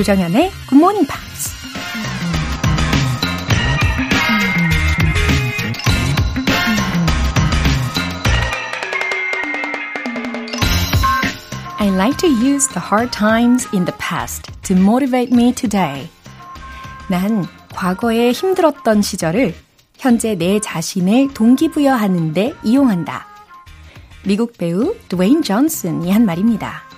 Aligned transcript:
조정현의 0.00 0.50
Morning 0.72 1.06
Pops. 1.06 1.52
I 11.78 11.90
like 11.90 12.16
to 12.16 12.28
use 12.28 12.66
the 12.68 12.80
hard 12.80 13.12
times 13.12 13.68
in 13.74 13.84
the 13.84 13.94
past 13.98 14.50
to 14.62 14.74
motivate 14.74 15.34
me 15.34 15.52
today. 15.52 16.08
난 17.10 17.46
과거에 17.74 18.32
힘들었던 18.32 19.02
시절을 19.02 19.54
현재 19.98 20.34
내 20.34 20.60
자신을 20.60 21.34
동기부여하는데 21.34 22.54
이용한다. 22.64 23.26
미국 24.24 24.56
배우 24.56 24.94
드웨인 25.10 25.42
존슨이 25.42 26.10
한 26.10 26.24
말입니다. 26.24 26.89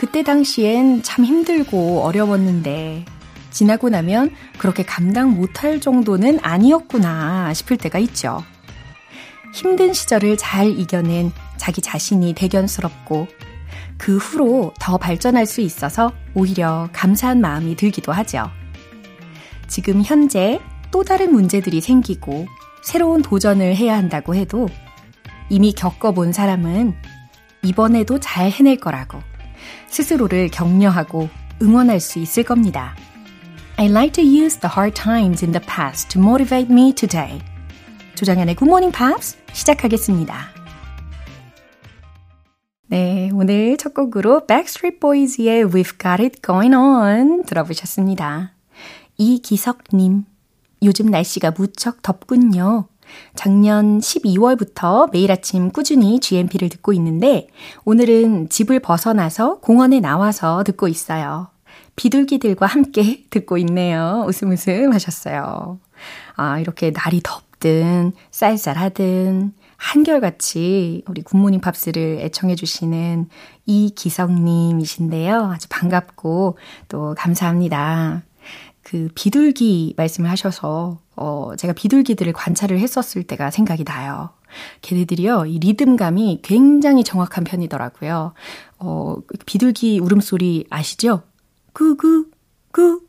그때 0.00 0.22
당시엔 0.22 1.02
참 1.02 1.26
힘들고 1.26 2.00
어려웠는데 2.00 3.04
지나고 3.50 3.90
나면 3.90 4.30
그렇게 4.56 4.82
감당 4.82 5.34
못할 5.34 5.78
정도는 5.78 6.38
아니었구나 6.40 7.52
싶을 7.52 7.76
때가 7.76 7.98
있죠. 7.98 8.42
힘든 9.52 9.92
시절을 9.92 10.38
잘 10.38 10.68
이겨낸 10.68 11.32
자기 11.58 11.82
자신이 11.82 12.32
대견스럽고 12.32 13.28
그 13.98 14.16
후로 14.16 14.72
더 14.80 14.96
발전할 14.96 15.44
수 15.44 15.60
있어서 15.60 16.14
오히려 16.32 16.88
감사한 16.94 17.42
마음이 17.42 17.76
들기도 17.76 18.10
하죠. 18.10 18.50
지금 19.68 20.00
현재 20.02 20.60
또 20.90 21.04
다른 21.04 21.30
문제들이 21.30 21.82
생기고 21.82 22.46
새로운 22.82 23.20
도전을 23.20 23.76
해야 23.76 23.98
한다고 23.98 24.34
해도 24.34 24.66
이미 25.50 25.74
겪어본 25.74 26.32
사람은 26.32 26.94
이번에도 27.64 28.18
잘 28.18 28.50
해낼 28.50 28.78
거라고 28.78 29.20
스스로를 29.88 30.48
격려하고 30.48 31.28
응원할 31.62 32.00
수 32.00 32.18
있을 32.18 32.42
겁니다. 32.42 32.94
I 33.76 33.86
like 33.88 34.12
to 34.12 34.24
use 34.24 34.58
the 34.58 34.70
hard 34.70 34.94
times 34.94 35.44
in 35.44 35.52
the 35.52 35.64
past 35.66 36.08
to 36.10 36.22
motivate 36.22 36.70
me 36.70 36.92
today. 36.94 37.40
조장현의 38.14 38.56
Good 38.56 38.68
Morning 38.68 38.94
Pops 38.96 39.38
시작하겠습니다. 39.52 40.60
네, 42.88 43.30
오늘 43.32 43.78
첫 43.78 43.94
곡으로 43.94 44.46
Backstreet 44.46 45.00
Boys의 45.00 45.64
We've 45.64 45.98
Got 45.98 46.22
It 46.22 46.42
Going 46.44 46.74
On 46.74 47.44
들어보셨습니다. 47.44 48.52
이기석님, 49.16 50.24
요즘 50.82 51.06
날씨가 51.06 51.52
무척 51.52 52.02
덥군요. 52.02 52.89
작년 53.34 53.98
12월부터 53.98 55.10
매일 55.12 55.32
아침 55.32 55.70
꾸준히 55.70 56.20
GMP를 56.20 56.68
듣고 56.68 56.92
있는데 56.92 57.48
오늘은 57.84 58.48
집을 58.48 58.80
벗어나서 58.80 59.58
공원에 59.60 60.00
나와서 60.00 60.62
듣고 60.64 60.88
있어요. 60.88 61.48
비둘기들과 61.96 62.66
함께 62.66 63.24
듣고 63.30 63.58
있네요. 63.58 64.24
웃음 64.26 64.50
웃음 64.50 64.92
하셨어요. 64.92 65.78
아, 66.36 66.58
이렇게 66.58 66.90
날이 66.90 67.20
덥든 67.22 68.12
쌀쌀하든 68.30 69.52
한결같이 69.76 71.02
우리 71.08 71.22
굿모닝 71.22 71.60
팝스를 71.60 72.18
애청해주시는 72.20 73.28
이기성님이신데요. 73.64 75.52
아주 75.52 75.68
반갑고 75.70 76.58
또 76.88 77.14
감사합니다. 77.16 78.22
그 78.82 79.08
비둘기 79.14 79.94
말씀을 79.96 80.30
하셔서, 80.30 81.00
어, 81.16 81.52
제가 81.56 81.72
비둘기들을 81.74 82.32
관찰을 82.32 82.78
했었을 82.78 83.22
때가 83.22 83.50
생각이 83.50 83.84
나요. 83.84 84.30
걔네들이요, 84.82 85.46
이 85.46 85.58
리듬감이 85.58 86.40
굉장히 86.42 87.04
정확한 87.04 87.44
편이더라고요. 87.44 88.32
어, 88.78 89.16
비둘기 89.46 90.00
울음소리 90.00 90.66
아시죠? 90.70 91.22
구구, 91.72 92.26
구, 92.72 93.02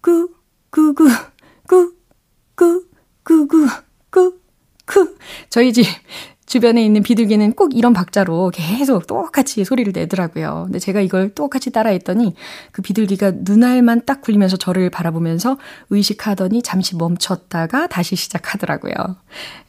구, 0.00 0.30
구구, 0.70 1.08
구, 1.66 1.94
구, 2.54 2.86
구구, 3.24 3.68
구, 4.10 4.38
크. 4.84 5.16
저희 5.48 5.72
집 5.72 5.86
주변에 6.54 6.84
있는 6.84 7.02
비둘기는 7.02 7.54
꼭 7.54 7.76
이런 7.76 7.92
박자로 7.92 8.52
계속 8.54 9.08
똑같이 9.08 9.64
소리를 9.64 9.92
내더라고요. 9.92 10.62
근데 10.66 10.78
제가 10.78 11.00
이걸 11.00 11.34
똑같이 11.34 11.72
따라했더니 11.72 12.36
그 12.70 12.80
비둘기가 12.80 13.32
눈알만 13.38 14.02
딱 14.06 14.20
굴리면서 14.20 14.56
저를 14.56 14.88
바라보면서 14.88 15.58
의식하더니 15.90 16.62
잠시 16.62 16.94
멈췄다가 16.94 17.88
다시 17.88 18.14
시작하더라고요. 18.14 18.94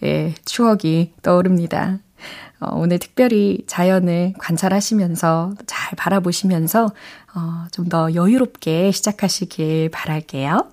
예, 0.03 0.35
추억이 0.46 1.13
떠오릅니다. 1.23 1.97
어, 2.59 2.75
오늘 2.75 3.00
특별히 3.00 3.63
자연을 3.66 4.34
관찰하시면서 4.38 5.56
잘 5.66 5.96
바라보시면서 5.97 6.85
어, 7.34 7.66
좀 7.72 7.90
더 7.90 8.13
여유롭게 8.13 8.91
시작하시길 8.91 9.90
바랄게요. 9.90 10.67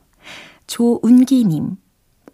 조운기님. 0.67 1.77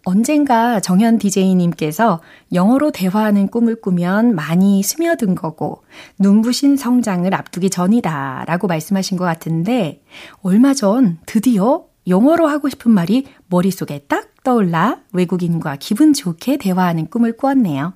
언젠가 0.09 0.79
정현 0.79 1.19
DJ님께서 1.19 2.19
영어로 2.51 2.89
대화하는 2.89 3.47
꿈을 3.47 3.79
꾸면 3.79 4.33
많이 4.33 4.81
스며든 4.81 5.35
거고 5.35 5.83
눈부신 6.17 6.77
성장을 6.77 7.31
앞두기 7.31 7.69
전이다 7.69 8.45
라고 8.47 8.65
말씀하신 8.65 9.17
것 9.17 9.25
같은데 9.25 10.01
얼마 10.41 10.73
전 10.73 11.19
드디어 11.27 11.85
영어로 12.07 12.47
하고 12.47 12.69
싶은 12.69 12.89
말이 12.91 13.27
머릿속에 13.49 13.99
딱 14.07 14.29
떠올라 14.43 14.97
외국인과 15.13 15.75
기분 15.75 16.13
좋게 16.13 16.57
대화하는 16.57 17.07
꿈을 17.11 17.37
꾸었네요. 17.37 17.93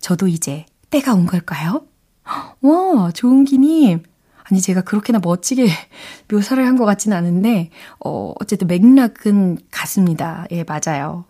저도 0.00 0.28
이제 0.28 0.66
때가 0.90 1.14
온 1.14 1.24
걸까요? 1.24 1.86
와, 2.60 3.10
좋은기님. 3.10 4.02
아니, 4.50 4.60
제가 4.60 4.82
그렇게나 4.82 5.20
멋지게 5.22 5.66
묘사를 6.30 6.62
한 6.66 6.76
것 6.76 6.84
같진 6.84 7.14
않은데, 7.14 7.70
어, 8.04 8.34
어쨌든 8.38 8.66
맥락은 8.66 9.56
같습니다. 9.70 10.46
예, 10.50 10.64
맞아요. 10.64 11.24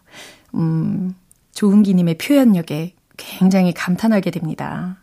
음, 0.54 1.14
조은기님의 1.52 2.18
표현력에 2.18 2.94
굉장히 3.16 3.72
감탄하게 3.72 4.30
됩니다. 4.30 4.98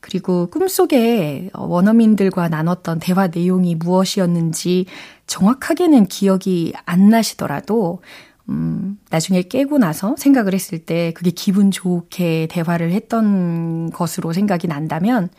그리고 0.00 0.48
꿈속에 0.50 1.50
원어민들과 1.54 2.48
나눴던 2.48 2.98
대화 2.98 3.28
내용이 3.28 3.74
무엇이었는지 3.74 4.86
정확하게는 5.26 6.06
기억이 6.06 6.74
안 6.84 7.08
나시더라도, 7.08 8.02
음, 8.50 8.98
나중에 9.08 9.42
깨고 9.42 9.78
나서 9.78 10.14
생각을 10.18 10.52
했을 10.52 10.78
때 10.78 11.12
그게 11.14 11.30
기분 11.30 11.70
좋게 11.70 12.48
대화를 12.50 12.92
했던 12.92 13.90
것으로 13.90 14.34
생각이 14.34 14.68
난다면 14.68 15.30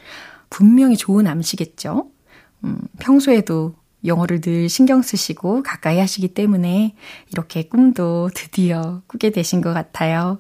분명히 0.50 0.98
좋은 0.98 1.28
암시겠죠? 1.28 2.08
음, 2.64 2.80
평소에도 3.00 3.76
영어를 4.06 4.42
늘 4.42 4.70
신경 4.70 5.02
쓰시고 5.02 5.64
가까이 5.64 6.00
하시기 6.00 6.30
때문에 6.30 6.96
이렇게 7.32 7.64
꿈도 7.64 8.30
드디어 8.34 9.02
꾸게 9.08 9.32
되신 9.32 9.62
것 9.62 9.74
같아요. 9.74 10.40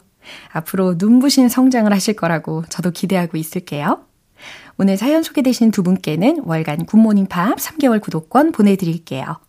앞으로 0.51 0.95
눈부신 0.97 1.49
성장을 1.49 1.91
하실 1.91 2.15
거라고 2.15 2.63
저도 2.69 2.91
기대하고 2.91 3.37
있을게요. 3.37 4.05
오늘 4.77 4.97
사연 4.97 5.23
소개되신 5.23 5.71
두 5.71 5.83
분께는 5.83 6.41
월간 6.45 6.85
굿모닝 6.85 7.27
팝스 7.27 7.57
3개월 7.57 8.01
구독권 8.01 8.51
보내드릴게요. 8.51 9.39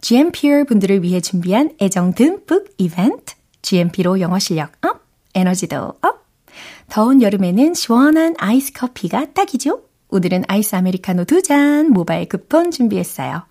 GMP 0.00 0.64
여러분들을 0.64 1.02
위해 1.02 1.20
준비한 1.20 1.70
애정 1.80 2.14
듬뿍 2.14 2.66
이벤트. 2.78 3.34
GMP로 3.62 4.20
영어 4.20 4.38
실력 4.38 4.72
up, 4.84 5.02
에너지도 5.34 5.94
up. 6.02 6.26
더운 6.88 7.22
여름에는 7.22 7.74
시원한 7.74 8.34
아이스 8.38 8.72
커피가 8.72 9.32
딱이죠. 9.32 9.82
오늘은 10.12 10.44
아이스 10.46 10.76
아메리카노 10.76 11.24
두 11.24 11.40
잔 11.42 11.90
모바일 11.90 12.28
쿠폰 12.28 12.70
준비했어요. 12.70 13.46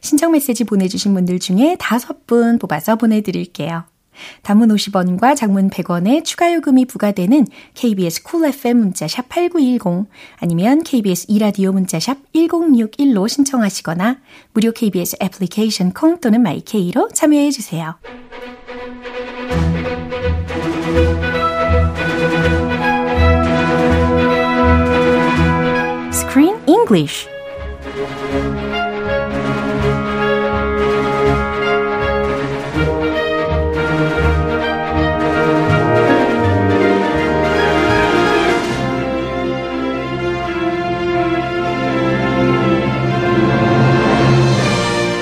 신청 0.00 0.32
메시지 0.32 0.64
보내주신 0.64 1.12
분들 1.12 1.38
중에 1.38 1.76
다섯 1.78 2.26
분 2.26 2.58
뽑아서 2.58 2.96
보내드릴게요. 2.96 3.84
단문 4.42 4.70
50원과 4.70 5.36
장문 5.36 5.68
100원의 5.68 6.24
추가 6.24 6.52
요금이 6.54 6.86
부과되는 6.86 7.46
KBS 7.74 8.22
Cool 8.22 8.54
FM 8.54 8.78
문자샵 8.78 9.28
8910 9.28 10.08
아니면 10.38 10.82
KBS 10.82 11.26
2라디오 11.28 11.72
문자샵 11.72 12.32
1061로 12.34 13.28
신청하시거나 13.28 14.18
무료 14.54 14.72
KBS 14.72 15.18
애플리케이션 15.22 15.92
콩 15.92 16.18
또는 16.18 16.40
마이케이로 16.42 17.10
참여해 17.12 17.50
주세요. 17.50 17.96
English 26.85 27.27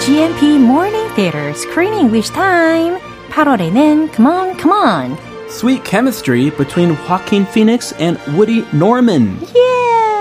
GMP 0.02 0.60
Morning 0.60 1.08
Theater 1.16 1.54
Screen 1.54 1.94
English 1.94 2.30
Time 2.32 3.00
8월에는 3.32 4.12
Come 4.12 4.28
on, 4.28 4.58
come 4.58 4.72
on 4.72 5.18
Sweet 5.50 5.84
chemistry 5.84 6.52
between 6.52 6.96
Joaquin 7.08 7.46
Phoenix 7.46 7.92
and 7.94 8.20
Woody 8.38 8.64
Norman. 8.72 9.36
Yeah! 9.54 10.13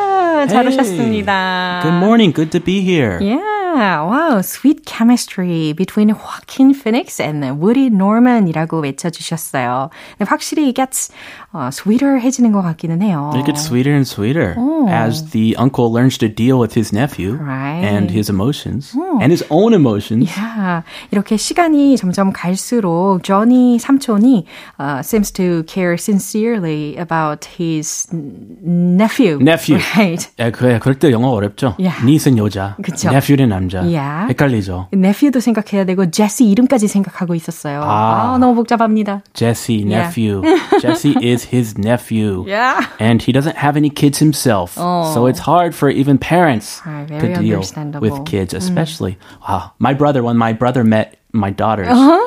잘 0.49 0.67
오셨습니다. 0.67 1.81
Good 1.83 1.97
morning. 1.99 2.33
Good 2.33 2.51
to 2.53 2.61
be 2.61 2.81
here. 2.81 3.19
Yeah. 3.21 3.52
Yeah, 3.73 4.03
wow, 4.03 4.41
sweet 4.41 4.85
chemistry 4.87 5.73
between 5.73 6.09
Joaquin 6.09 6.75
Phoenix 6.75 7.21
and 7.21 7.45
Woody 7.63 7.91
Norman이라고 7.91 8.81
외쳐주셨어요. 8.81 9.91
확실히 10.21 10.69
it 10.69 10.75
gets 10.75 11.13
uh, 11.55 11.69
sweeter 11.71 12.19
해지는 12.19 12.51
것 12.53 12.63
같기는 12.63 13.01
해요. 13.03 13.31
It 13.37 13.45
gets 13.47 13.63
sweeter 13.69 13.93
and 13.95 14.07
sweeter 14.07 14.55
Oh. 14.59 14.89
as 14.89 15.31
the 15.31 15.55
uncle 15.57 15.93
learns 15.93 16.19
to 16.19 16.29
deal 16.29 16.59
with 16.59 16.75
his 16.75 16.93
nephew 16.93 17.35
Right. 17.37 17.85
and 17.85 18.11
his 18.11 18.29
emotions 18.29 18.93
and 19.21 19.31
his 19.31 19.45
own 19.51 19.73
emotions. 19.75 20.27
Yeah, 20.27 20.83
이렇게 21.13 21.37
시간이 21.37 21.97
점점 21.97 22.33
갈수록 22.33 23.21
조니 23.23 23.79
삼촌이 23.79 24.45
uh, 24.81 25.01
seems 25.03 25.31
to 25.33 25.63
care 25.69 25.95
sincerely 25.95 26.97
about 26.99 27.47
his 27.59 28.09
n- 28.13 28.97
nephew. 28.99 29.39
Nephew. 29.41 29.79
Right. 29.95 30.27
야, 30.41 30.51
그래, 30.51 30.79
그럴 30.81 30.99
때 30.99 31.13
영어 31.13 31.29
어렵죠? 31.31 31.77
Yeah. 31.79 31.95
니스는 32.05 32.39
여자, 32.39 32.75
그쵸. 32.83 33.11
nephew는 33.11 33.49
남 33.49 33.62
자. 33.63 33.83
Yeah. 33.85 34.27
헷갈리죠. 34.33 34.89
nephew도 34.93 35.41
생각해야 35.41 35.85
되고 35.85 36.11
제시 36.11 36.45
이름까지 36.51 36.89
생각하고 36.89 37.35
있었어요. 37.35 37.83
아. 37.83 38.35
아, 38.35 38.39
너무 38.39 38.55
복잡합니다. 38.57 39.23
Jesse, 39.35 39.77
Yeah. 39.85 40.09
nephew. 40.11 40.43
Jesse 40.81 41.15
is 41.23 41.47
his 41.55 41.79
nephew. 41.79 42.45
Yeah. 42.49 42.87
And 42.99 43.23
he 43.23 43.33
doesn't 43.33 43.57
have 43.57 43.77
any 43.77 43.91
kids 43.91 44.19
himself. 44.19 44.75
So 44.75 45.27
it's 45.27 45.39
hard 45.41 45.75
for 45.75 45.91
even 45.91 46.19
parents 46.19 46.83
Right, 46.85 47.07
to 47.09 47.15
very 47.21 47.35
deal 47.35 47.63
understandable. 47.63 48.03
with 48.09 48.25
kids, 48.25 48.55
especially. 48.55 49.19
Wow. 49.47 49.73
My 49.79 49.95
brother, 49.95 50.23
when 50.23 50.37
my 50.37 50.53
brother 50.53 50.83
met 50.83 51.17
my 51.33 51.51
daughters, 51.51 51.89
Uh-huh. 51.89 52.19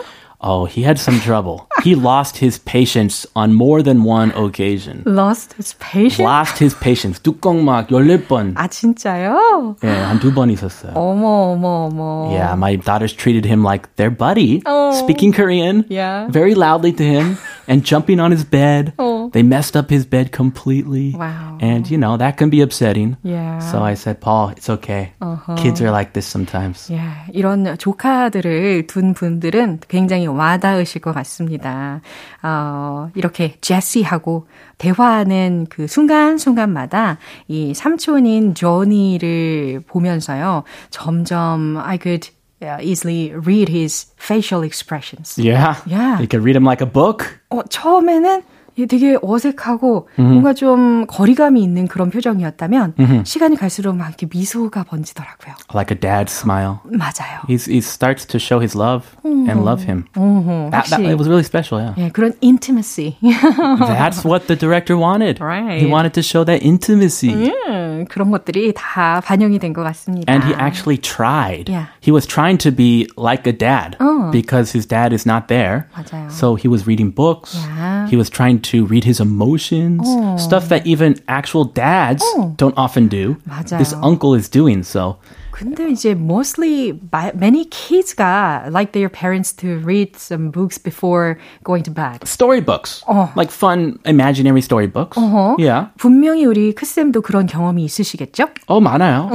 oh, 0.41 0.65
he 0.65 0.81
had 0.81 0.97
some 0.97 1.19
trouble. 1.21 1.67
he 1.83 1.93
lost 1.93 2.37
his 2.37 2.57
patience 2.57 3.27
on 3.35 3.53
more 3.53 3.83
than 3.83 4.01
one 4.03 4.31
occasion. 4.33 5.03
Lost 5.05 5.53
his 5.53 5.73
patience. 5.77 6.17
Lost 6.17 6.57
his 6.57 6.73
patience. 6.73 7.19
뚜껑 7.21 7.61
막 7.63 7.87
14번. 7.89 8.53
아 8.57 8.67
진짜요? 8.67 9.75
예, 9.83 9.87
한두 9.87 10.33
번 10.33 10.49
있었어요. 10.49 10.93
어머 10.95 11.53
어머 11.53 11.89
어머. 11.93 12.31
Yeah, 12.33 12.55
my 12.57 12.75
daughters 12.77 13.13
treated 13.13 13.45
him 13.45 13.61
like 13.63 13.85
their 13.97 14.09
buddy, 14.09 14.63
Oh. 14.65 14.91
speaking 14.97 15.31
Korean 15.31 15.85
Yeah. 15.89 16.25
very 16.33 16.55
loudly 16.55 16.91
to 16.97 17.03
him 17.05 17.37
and 17.69 17.85
jumping 17.85 18.19
on 18.19 18.31
his 18.31 18.43
bed. 18.43 18.93
Oh. 18.97 19.14
They 19.31 19.43
messed 19.43 19.75
up 19.75 19.89
his 19.89 20.05
bed 20.05 20.31
completely. 20.31 21.13
Wow. 21.17 21.57
And, 21.59 21.89
you 21.89 21.97
know, 21.97 22.17
that 22.17 22.37
can 22.37 22.49
be 22.49 22.61
upsetting. 22.61 23.17
Yeah. 23.23 23.59
So 23.59 23.81
I 23.83 23.95
said, 23.95 24.21
Paul, 24.21 24.49
it's 24.49 24.69
okay. 24.69 25.13
Uh-huh. 25.21 25.55
Kids 25.55 25.81
are 25.81 25.91
like 25.91 26.13
this 26.13 26.27
sometimes. 26.27 26.89
예, 26.91 26.99
이런 27.33 27.77
조카들을 27.77 28.87
둔 28.87 29.13
분들은 29.13 29.79
굉장히 29.87 30.27
와닿으실 30.27 31.01
것 31.01 31.13
같습니다. 31.13 32.01
어, 32.43 33.09
이렇게 33.15 33.57
제시하고 33.61 34.47
대화하는 34.77 35.67
그 35.69 35.87
순간순간마다 35.87 37.17
이 37.47 37.73
삼촌인 37.73 38.55
조니를 38.55 39.83
보면서요, 39.87 40.63
점점 40.89 41.77
I 41.77 41.97
could 41.97 42.29
uh, 42.61 42.77
easily 42.81 43.33
read 43.33 43.69
his 43.69 44.07
facial 44.17 44.63
expressions. 44.63 45.37
Yeah. 45.37 45.75
Yeah. 45.85 46.19
You 46.19 46.27
could 46.27 46.43
read 46.43 46.55
him 46.55 46.65
like 46.65 46.81
a 46.81 46.89
book. 46.91 47.25
어, 47.49 47.61
처음에는 47.63 48.43
이게 48.76 48.86
되게 48.86 49.16
어색하고 49.22 50.08
뭔가 50.16 50.52
좀 50.52 51.06
거리감이 51.06 51.62
있는 51.62 51.88
그런 51.88 52.10
표정이었다면 52.10 52.94
시간이 53.24 53.56
갈수록 53.56 53.94
막 53.94 54.08
이렇게 54.08 54.26
미소가 54.30 54.84
번지더라고요. 54.84 55.54
Like 55.74 55.96
a 55.96 55.98
dad 55.98 56.30
smile. 56.30 56.80
맞아요. 56.84 57.40
He's, 57.48 57.64
he 57.66 57.78
starts 57.80 58.26
to 58.26 58.38
show 58.38 58.60
his 58.60 58.76
love 58.76 59.06
and 59.24 59.64
love 59.64 59.82
him. 59.84 60.04
어허, 60.14 60.70
That, 60.72 60.86
that, 60.90 61.00
it 61.00 61.16
was 61.16 61.26
really 61.28 61.42
special, 61.42 61.80
yeah. 61.80 61.94
예, 61.96 62.10
그런 62.12 62.34
intimacy. 62.42 63.16
That's 63.22 64.24
what 64.24 64.46
the 64.46 64.56
director 64.56 64.96
wanted. 64.96 65.40
Right. 65.40 65.80
He 65.80 65.86
wanted 65.86 66.12
to 66.14 66.22
show 66.22 66.44
that 66.44 66.62
intimacy. 66.62 67.32
음, 67.68 68.04
그런 68.10 68.30
것들이 68.30 68.72
다 68.76 69.20
반영이 69.24 69.58
된 69.58 69.72
것 69.72 69.82
같습니다. 69.84 70.30
And 70.30 70.44
he 70.44 70.52
actually 70.54 70.98
tried. 71.00 71.70
Yeah. 71.72 71.86
He 72.00 72.12
was 72.12 72.26
trying 72.26 72.58
to 72.58 72.70
be 72.70 73.08
like 73.16 73.46
a 73.48 73.52
dad 73.56 73.96
Oh. 74.00 74.30
because 74.30 74.72
his 74.72 74.84
dad 74.86 75.12
is 75.12 75.24
not 75.26 75.48
there. 75.48 75.88
맞아요. 75.96 76.30
So 76.30 76.54
he 76.56 76.68
was 76.68 76.86
reading 76.86 77.10
books. 77.10 77.56
Yeah. 77.56 77.95
He 78.09 78.15
was 78.15 78.29
trying 78.29 78.61
to 78.71 78.85
read 78.85 79.03
his 79.03 79.19
emotions. 79.19 80.07
Stuff 80.41 80.69
that 80.69 80.85
even 80.85 81.15
actual 81.27 81.65
dads 81.65 82.23
don't 82.57 82.77
often 82.77 83.07
do. 83.07 83.37
맞아요. 83.47 83.77
This 83.77 83.93
uncle 84.01 84.33
is 84.35 84.49
doing 84.49 84.83
so. 84.83 85.17
근데 85.55 85.89
이제 85.89 86.11
mostly 86.11 86.91
by- 86.93 87.31
many 87.35 87.65
kids가 87.69 88.63
like 88.71 88.93
their 88.93 89.09
parents 89.09 89.53
to 89.55 89.77
read 89.83 90.15
some 90.17 90.49
books 90.51 90.77
before 90.81 91.37
going 91.63 91.83
to 91.83 91.91
bed. 91.91 92.23
Storybooks. 92.25 93.03
Oh. 93.07 93.31
Like 93.35 93.51
fun 93.51 93.99
imaginary 94.05 94.61
storybooks. 94.61 95.17
어허. 95.17 95.57
Yeah. 95.59 95.89
분명히 95.97 96.45
우리 96.45 96.73
크쌤도 96.73 97.21
그런 97.21 97.45
경험이 97.45 97.83
있으시겠죠? 97.85 98.47
Oh, 98.67 98.79
많아요. 98.83 99.29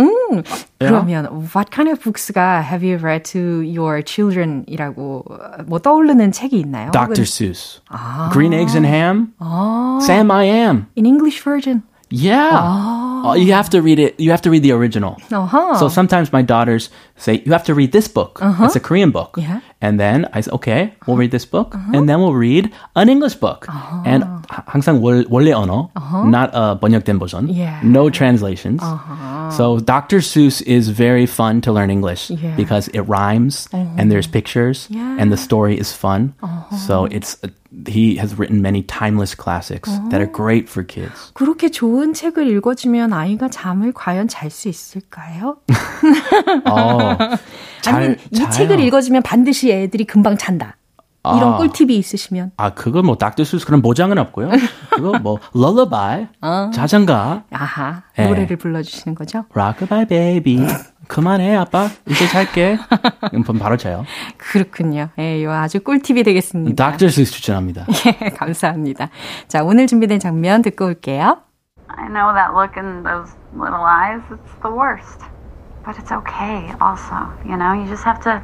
그러면 0.79 1.27
what 1.55 1.71
kind 1.71 1.88
of 1.91 2.00
books가 2.03 2.61
have 2.62 2.83
you 2.83 2.97
read 2.99 3.25
to 3.33 3.62
your 3.62 4.03
children이라고 4.03 5.25
뭐 5.67 5.79
떠오르는 5.79 6.33
책이 6.33 6.59
있나요? 6.59 6.91
Dr. 6.91 7.12
혹은 7.12 7.25
Seuss. 7.25 7.81
Green 8.33 8.53
Eggs 8.53 8.75
and 8.77 8.87
Ham. 8.87 9.33
Sam 10.03 10.31
I 10.31 10.44
Am. 10.47 10.87
in 10.97 11.06
English 11.06 11.43
version. 11.43 11.83
Yeah. 12.12 12.52
Oh. 12.54 13.30
Uh, 13.30 13.34
you 13.36 13.54
have 13.54 13.69
to 13.69 13.81
read 13.81 14.00
it. 14.00 14.19
You 14.19 14.31
have 14.31 14.42
to 14.44 14.50
read 14.50 14.63
the 14.63 14.72
original. 14.72 15.18
Uh-huh. 15.31 15.78
So 15.78 15.88
sometimes 15.88 16.34
my 16.34 16.42
daughters 16.42 16.90
say, 17.16 17.42
"You 17.46 17.52
have 17.54 17.63
to 17.66 17.74
read 17.74 17.92
this 17.92 18.08
book. 18.08 18.42
Uh-huh. 18.42 18.66
It's 18.66 18.75
a 18.75 18.80
Korean 18.80 19.12
book." 19.12 19.38
Yeah. 19.38 19.62
And 19.80 20.00
then 20.00 20.28
I 20.34 20.42
say, 20.42 20.52
"Okay, 20.52 20.94
we'll 21.06 21.16
uh-huh. 21.16 21.22
read 21.22 21.31
this 21.31 21.46
book, 21.46 21.75
uh-huh. 21.75 21.92
and 21.94 22.10
then 22.10 22.19
we'll 22.19 22.34
read 22.34 22.72
an 22.96 23.10
English 23.10 23.36
book." 23.36 23.66
Uh-huh. 23.69 24.04
And 24.06 24.41
항상 24.50 25.00
월, 25.03 25.25
원래 25.31 25.53
언어, 25.53 25.91
not 26.27 26.50
a 26.55 26.79
번역된 26.81 27.19
버전. 27.19 27.49
Uh-huh. 27.49 27.53
Yeah. 27.55 27.81
No 27.85 28.11
translations. 28.11 28.83
So 29.56 29.79
Dr. 29.79 30.19
Seuss 30.19 30.61
is 30.62 30.88
very 30.88 31.27
fun 31.27 31.61
to 31.62 31.73
learn 31.73 31.91
English 31.91 32.31
Yeah. 32.31 32.49
Uh-huh. 32.50 32.56
because 32.56 32.88
it 32.94 33.03
rhymes 33.09 33.69
and 33.73 34.11
there's 34.11 34.27
pictures 34.27 34.88
and 34.93 35.31
the 35.33 35.37
story 35.37 35.79
is 35.79 35.93
fun. 35.93 36.35
So 36.87 37.06
it's, 37.06 37.37
he 37.87 38.17
has 38.17 38.38
written 38.38 38.62
many 38.62 38.83
timeless 38.83 39.35
classics 39.35 39.91
that 40.11 40.21
are 40.21 40.27
great 40.31 40.69
for 40.69 40.83
kids. 40.83 41.31
그렇게 41.35 41.71
좋은 41.71 42.15
책을 42.15 42.49
읽어주면 42.56 43.12
아이가 43.12 43.49
잠을 43.49 43.93
과연 43.93 44.29
잘 44.29 44.50
수 44.50 44.69
있을까요? 44.69 45.56
어, 46.65 47.17
잘, 47.83 47.94
아니면 47.94 48.17
이 48.31 48.37
자요. 48.37 48.50
책을 48.50 48.81
읽어주면 48.81 49.23
반드시 49.23 49.71
애들이 49.73 50.05
금방 50.05 50.37
잔다. 50.38 50.77
이런 51.24 51.54
아. 51.54 51.58
꿀팁이 51.58 51.96
있으시면. 51.96 52.52
아, 52.58 52.72
그거 52.72 53.04
뭐 53.04 53.16
Dr. 53.16 53.44
Seuss 53.44 53.66
그런 53.66 53.82
보장은 53.82 54.18
없고요. 54.18 54.50
그거 54.90 55.20
뭐 55.20 55.40
lullaby, 55.53 56.27
자장가, 56.74 57.44
아하, 57.51 58.04
예. 58.18 58.25
노래를 58.28 58.58
불러주시는 58.58 59.16
거죠? 59.16 59.46
Rock-a-bye 59.53 60.06
baby. 60.08 60.65
그만해 61.08 61.56
아빠 61.58 61.88
이제 62.08 62.25
잘게. 62.28 62.78
그럼 63.30 63.44
바로 63.60 63.75
자요. 63.78 64.06
그렇군요. 64.38 65.10
예, 65.20 65.40
이거 65.40 65.51
아주 65.51 65.82
꿀팁이 65.82 66.24
되겠습니다. 66.24 66.92
닥터 66.92 67.10
수스 67.10 67.32
추천합니다. 67.34 67.86
예, 68.24 68.30
감사합니다. 68.30 69.10
자, 69.48 69.63
오늘 69.63 69.88
준비된 69.88 70.20
장면 70.20 70.62
듣고 70.62 70.86
올게요. 70.86 71.38
I 71.90 72.08
know 72.08 72.34
that 72.34 72.54
look 72.56 72.78
in 72.78 73.04
those 73.04 73.36
little 73.54 73.84
eyes, 73.84 74.22
it's 74.32 74.56
the 74.63 74.74
worst. 74.74 75.20
But 75.84 75.98
it's 75.98 76.12
okay 76.12 76.72
also, 76.80 77.28
you 77.44 77.58
know? 77.58 77.74
You 77.74 77.88
just 77.88 78.06
have 78.06 78.22
to 78.22 78.42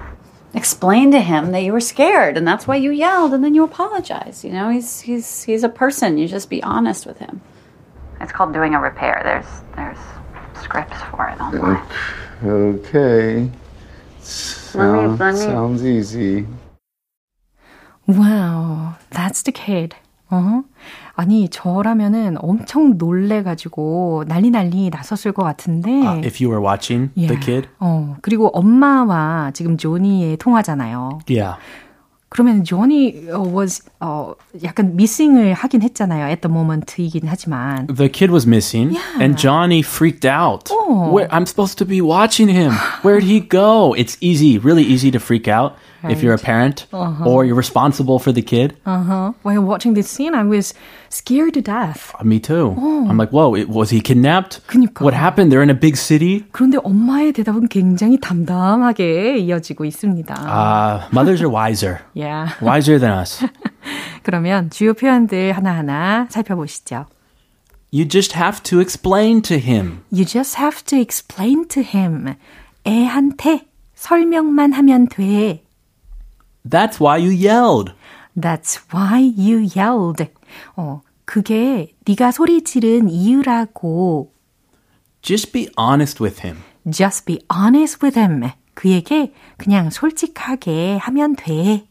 explain 0.58 1.12
to 1.12 1.22
him 1.22 1.52
that 1.52 1.62
you 1.62 1.72
were 1.72 1.80
scared 1.80 2.36
and 2.36 2.46
that's 2.48 2.68
why 2.68 2.76
you 2.76 2.92
yelled 2.92 3.34
and 3.34 3.44
then 3.44 3.54
you 3.56 3.64
apologize. 3.64 4.44
You 4.44 4.52
know, 4.52 4.70
he's 4.70 5.02
he's 5.02 5.44
he's 5.44 5.64
a 5.64 5.70
person. 5.70 6.18
You 6.18 6.28
just 6.28 6.50
be 6.50 6.62
honest 6.64 7.06
with 7.06 7.20
him. 7.20 7.42
It's 8.20 8.32
called 8.32 8.54
doing 8.54 8.74
a 8.74 8.82
repair. 8.82 9.22
There's 9.24 9.62
there's 9.76 10.64
scripts 10.64 11.02
for 11.04 11.30
it 11.30 11.40
online. 11.40 11.86
Okay. 12.44 13.50
Sound, 14.20 15.20
let 15.20 15.34
me- 15.36 15.40
sounds 15.40 15.86
easy. 15.86 16.48
Wow, 18.08 18.96
that's 19.12 19.42
the 19.42 19.52
kid. 19.52 19.96
어? 20.30 20.62
아니, 21.16 21.48
저라면은 21.50 22.36
엄청 22.40 22.98
놀래가지고 22.98 24.26
난리 24.28 24.52
난리 24.52 24.90
났었을 24.90 25.32
것 25.32 25.44
같은데. 25.44 25.90
Uh, 25.92 26.20
if 26.26 26.44
you 26.44 26.50
were 26.50 26.62
watching 26.62 27.12
the 27.16 27.28
Yeah. 27.36 27.46
kid, 27.46 27.70
어, 27.80 28.16
그리고 28.22 28.48
엄마와 28.50 29.52
지금 29.54 29.78
조니의 29.78 30.38
통화잖아요. 30.38 31.20
yeah. 31.30 31.58
그러면 32.30 32.66
조니 32.66 33.30
어, 33.32 33.40
was 33.42 33.84
어, 34.02 34.34
약간 34.62 34.98
미싱을 34.98 35.54
하긴 35.54 35.82
했잖아요. 35.82 36.28
at 36.28 36.42
the 36.42 36.52
moment이긴 36.54 37.22
하지만. 37.26 37.88
The 37.88 38.10
kid 38.12 38.32
was 38.34 38.46
missing, 38.46 38.98
and 39.18 39.38
Johnny 39.38 39.80
freaked 39.82 40.26
out. 40.28 40.70
Oh. 40.70 41.10
Where 41.10 41.30
I'm 41.32 41.46
supposed 41.46 41.78
to 41.78 41.86
be 41.86 42.02
watching 42.02 42.50
him. 42.50 42.74
Where'd 43.02 43.24
he 43.24 43.40
go? 43.40 43.96
It's 43.96 44.18
easy, 44.20 44.60
really 44.60 44.84
easy 44.84 45.10
to 45.12 45.20
freak 45.20 45.48
out 45.48 45.78
if 46.07 46.23
you're 46.23 46.35
a 46.35 46.39
parent 46.39 46.87
or 46.93 47.45
you're 47.45 47.55
responsible 47.55 48.19
for 48.19 48.33
the 48.33 48.43
kid. 48.43 48.77
Uh-huh. 48.85 49.33
While 49.43 49.63
watching 49.63 49.95
this 49.95 50.09
scene, 50.11 50.35
I 50.35 50.43
was 50.43 50.75
scared 51.11 51.55
to 51.55 51.63
death. 51.63 52.13
Uh, 52.19 52.25
Me 52.25 52.41
too. 52.41 52.75
I'm 53.09 53.17
like, 53.17 53.31
whoa, 53.31 53.55
it, 53.55 53.69
was 53.69 53.91
he 53.91 54.01
kidnapped? 54.01 54.61
그니까. 54.67 55.03
What 55.05 55.15
happened? 55.15 55.53
They're 55.53 55.63
in 55.63 55.71
a 55.71 55.79
big 55.79 55.97
city. 55.97 56.45
그런데 56.53 56.79
엄마의 56.83 57.33
대답은 57.33 57.69
굉장히 57.69 58.19
담담하게 58.19 59.39
이어지고 59.39 59.85
있습니다. 59.85 60.35
Uh, 60.35 61.09
mothers 61.13 61.41
are 61.41 61.49
wiser, 61.51 62.01
Yeah. 62.15 62.51
wiser 62.61 62.99
than 62.99 63.13
us. 63.13 63.45
그러면 64.23 64.71
주요 64.71 64.95
표현들 64.95 65.53
하나하나 65.53 66.27
살펴보시죠. 66.31 67.07
You 67.95 68.07
just 68.09 68.35
have 68.39 68.63
to 68.65 68.81
explain 68.81 69.43
to 69.43 69.59
him. 69.59 70.01
You 70.11 70.25
just 70.25 70.57
have 70.59 70.83
to 70.87 70.99
explain 70.99 71.69
to 71.69 71.83
him. 71.83 72.35
애한테 72.87 73.67
설명만 73.95 74.73
하면 74.73 75.09
돼. 75.09 75.63
That's 76.69 77.01
why 77.01 77.19
you 77.19 77.31
yelled. 77.31 77.93
That's 78.37 78.81
why 78.93 79.19
you 79.21 79.67
yelled. 79.77 80.27
어, 80.77 81.01
그게 81.25 81.95
네가 82.07 82.31
소리 82.31 82.63
지른 82.63 83.09
이유라고. 83.09 84.33
Just 85.23 85.53
be 85.53 85.69
honest 85.79 86.23
with 86.23 86.45
him. 86.47 86.59
Just 86.91 87.27
be 87.27 87.41
honest 87.53 88.05
with 88.05 88.19
him. 88.19 88.51
그에게 88.75 89.33
그냥 89.57 89.91
솔직하게 89.91 90.99
하면 90.99 91.37
돼. 91.37 91.85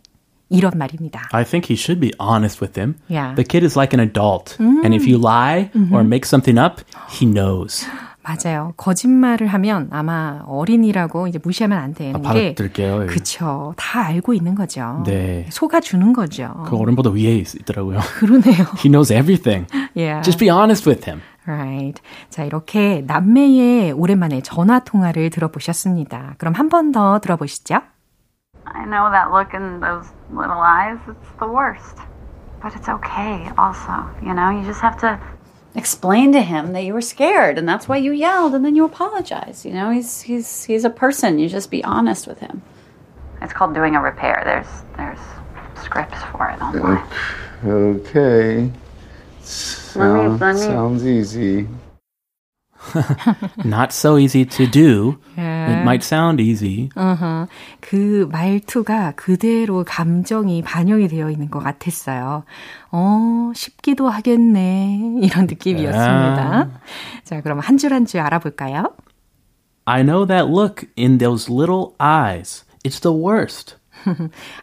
이런 0.49 0.73
말입니다. 0.75 1.29
I 1.31 1.45
think 1.45 1.69
he 1.69 1.77
should 1.77 2.01
be 2.01 2.11
honest 2.19 2.61
with 2.61 2.77
him. 2.77 2.95
Yeah. 3.09 3.35
The 3.35 3.45
kid 3.45 3.63
is 3.63 3.77
like 3.77 3.93
an 3.93 4.01
adult. 4.01 4.57
And 4.59 4.93
if 4.93 5.07
you 5.07 5.17
lie 5.17 5.71
or 5.93 6.03
make 6.03 6.25
something 6.25 6.57
up, 6.59 6.81
he 7.09 7.25
knows. 7.25 7.87
맞아요. 8.26 8.72
거짓말을 8.76 9.46
하면 9.46 9.88
아마 9.92 10.42
어린이라고 10.46 11.28
이제 11.28 11.38
무시하면 11.42 11.78
안 11.78 11.94
되는 11.94 12.16
아, 12.26 12.32
게 12.32 12.54
받아들게요. 12.56 13.02
예. 13.04 13.06
그쵸. 13.06 13.72
다 13.76 14.00
알고 14.06 14.34
있는 14.34 14.54
거죠. 14.56 15.02
네. 15.06 15.46
속아주는 15.50 16.12
거죠. 16.12 16.64
그 16.66 16.76
어른보다 16.76 17.10
위에 17.10 17.36
있- 17.36 17.54
있더라고요. 17.54 18.00
그러네요. 18.18 18.64
He 18.78 18.90
knows 18.90 19.12
everything. 19.12 19.66
Yeah. 19.94 20.22
Just 20.24 20.38
be 20.38 20.50
honest 20.50 20.88
with 20.88 21.08
him. 21.08 21.22
Right. 21.46 22.02
자, 22.28 22.42
이렇게 22.42 23.04
남매의 23.06 23.92
오랜만에 23.92 24.40
전화 24.42 24.80
통화를 24.80 25.30
들어보셨습니다. 25.30 26.34
그럼 26.38 26.54
한 26.54 26.68
번 26.68 26.90
더 26.90 27.20
들어보시죠. 27.20 27.76
I 28.64 28.84
know 28.86 29.08
that 29.12 29.30
look 29.30 29.54
in 29.54 29.78
those 29.80 30.10
little 30.32 30.58
eyes, 30.60 30.98
it's 31.06 31.30
the 31.38 31.46
worst. 31.48 32.02
But 32.60 32.74
it's 32.74 32.88
okay 32.88 33.46
also, 33.56 33.92
you 34.20 34.34
know? 34.34 34.50
You 34.50 34.64
just 34.64 34.82
have 34.82 34.98
to 35.02 35.20
explain 35.76 36.32
to 36.32 36.40
him 36.42 36.72
that 36.72 36.82
you 36.84 36.94
were 36.94 37.00
scared 37.00 37.58
and 37.58 37.68
that's 37.68 37.86
why 37.86 37.96
you 37.98 38.10
yelled 38.12 38.54
and 38.54 38.64
then 38.64 38.74
you 38.74 38.84
apologize. 38.84 39.64
You 39.64 39.72
know, 39.72 39.90
he's 39.90 40.22
he's 40.22 40.64
he's 40.64 40.84
a 40.84 40.90
person. 40.90 41.38
You 41.38 41.48
just 41.48 41.70
be 41.70 41.84
honest 41.84 42.26
with 42.26 42.38
him. 42.40 42.62
It's 43.42 43.52
called 43.52 43.74
doing 43.74 43.94
a 43.94 44.00
repair. 44.02 44.42
There's 44.44 44.66
there's 44.96 45.18
scripts 45.84 46.22
for 46.32 46.48
it 46.48 46.60
online. 46.62 47.06
Okay. 47.64 48.70
Let 49.94 50.14
me- 50.14 50.28
let 50.38 50.54
me- 50.56 50.60
sounds 50.60 51.06
easy. 51.06 51.68
Not 53.64 53.92
so 53.92 54.18
easy 54.18 54.44
to 54.44 54.66
do. 54.66 55.18
Yeah. 55.36 55.70
It 55.72 55.82
might 55.82 56.04
sound 56.04 56.40
easy. 56.42 56.88
어허, 56.96 57.48
그 57.80 58.28
말투가 58.30 59.12
그대로 59.16 59.84
감정이 59.84 60.62
반영이 60.62 61.08
되어 61.08 61.30
있는 61.30 61.50
것 61.50 61.60
같았어요. 61.60 62.44
어, 62.92 63.52
쉽기도 63.54 64.08
하겠네. 64.08 65.18
이런 65.22 65.46
느낌이었습니다. 65.46 66.70
자, 67.24 67.40
그럼 67.42 67.58
한 67.60 67.76
줄 67.76 67.92
한 67.92 68.06
줄 68.06 68.20
알아볼까요? 68.20 68.94
I 69.84 70.02
know 70.02 70.26
that 70.26 70.48
look 70.50 70.86
in 70.96 71.18
those 71.18 71.48
little 71.52 71.94
eyes. 72.00 72.64
It's 72.84 73.00
the 73.00 73.12
worst. 73.12 73.76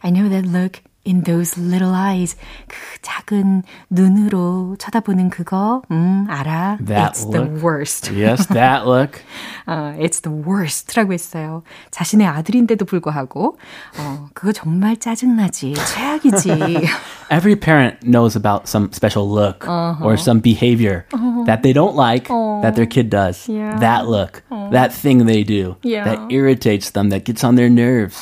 I 0.02 0.10
know 0.10 0.28
that 0.28 0.46
look 0.46 0.80
in 1.05 1.23
those 1.23 1.57
little 1.59 1.93
eyes. 1.95 2.35
그 2.67 2.75
작은 3.01 3.63
눈으로 3.89 4.75
쳐다보는 4.77 5.29
그거, 5.29 5.81
음, 5.89 6.27
알아. 6.29 6.77
That 6.85 7.13
It's 7.17 7.31
the 7.31 7.41
look. 7.45 7.63
worst. 7.63 8.11
Yes, 8.13 8.45
that 8.49 8.85
look. 8.85 9.21
어, 9.65 9.95
it's 9.97 10.21
the 10.21 10.29
worst라고 10.29 11.13
했어요. 11.13 11.63
자신의 11.91 12.27
아들인데도 12.27 12.85
불구하고, 12.85 13.57
어, 13.97 14.27
그거 14.33 14.51
정말 14.51 14.97
짜증나지. 14.97 15.73
최악이지. 15.73 16.51
Every 17.31 17.55
parent 17.55 17.99
knows 18.05 18.35
about 18.35 18.67
some 18.67 18.89
special 18.91 19.25
look 19.27 19.65
or 19.67 20.13
some 20.17 20.41
behavior 20.41 21.05
that 21.45 21.63
they 21.63 21.73
don't 21.73 21.95
like 21.95 22.27
that 22.61 22.75
their 22.75 22.85
kid 22.87 23.09
does. 23.09 23.47
Yeah. 23.49 23.79
That 23.79 24.05
look, 24.07 24.43
that 24.71 24.91
thing 24.93 25.25
they 25.25 25.43
do 25.43 25.77
Yeah. 25.81 26.03
that 26.05 26.19
irritates 26.29 26.91
them, 26.91 27.09
that 27.09 27.23
gets 27.25 27.43
on 27.43 27.55
their 27.55 27.69
nerves. 27.69 28.19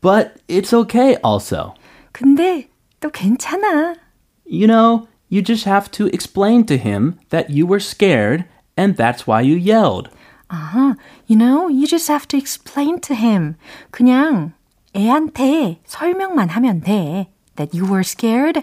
But 0.00 0.36
it's 0.48 0.72
okay 0.72 1.16
also. 1.22 1.74
근데 2.12 2.68
또 3.00 3.10
괜찮아. 3.10 3.96
You 4.44 4.66
know, 4.66 5.08
you 5.28 5.42
just 5.42 5.64
have 5.64 5.90
to 5.92 6.06
explain 6.06 6.64
to 6.66 6.76
him 6.76 7.18
that 7.30 7.50
you 7.50 7.66
were 7.66 7.80
scared 7.80 8.44
and 8.76 8.96
that's 8.96 9.26
why 9.26 9.40
you 9.42 9.56
yelled. 9.56 10.08
아하, 10.48 10.96
you 11.26 11.36
know, 11.36 11.68
you 11.68 11.86
just 11.86 12.08
have 12.08 12.28
to 12.28 12.36
explain 12.36 13.00
to 13.00 13.14
him. 13.14 13.56
그냥 13.90 14.52
애한테 14.94 15.80
설명만 15.86 16.48
하면 16.50 16.80
돼. 16.82 17.28
That 17.56 17.76
you 17.76 17.84
were 17.90 18.04
scared. 18.04 18.62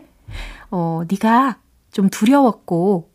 어, 0.72 1.04
네가 1.10 1.58
좀 1.92 2.10
두려웠고 2.10 3.10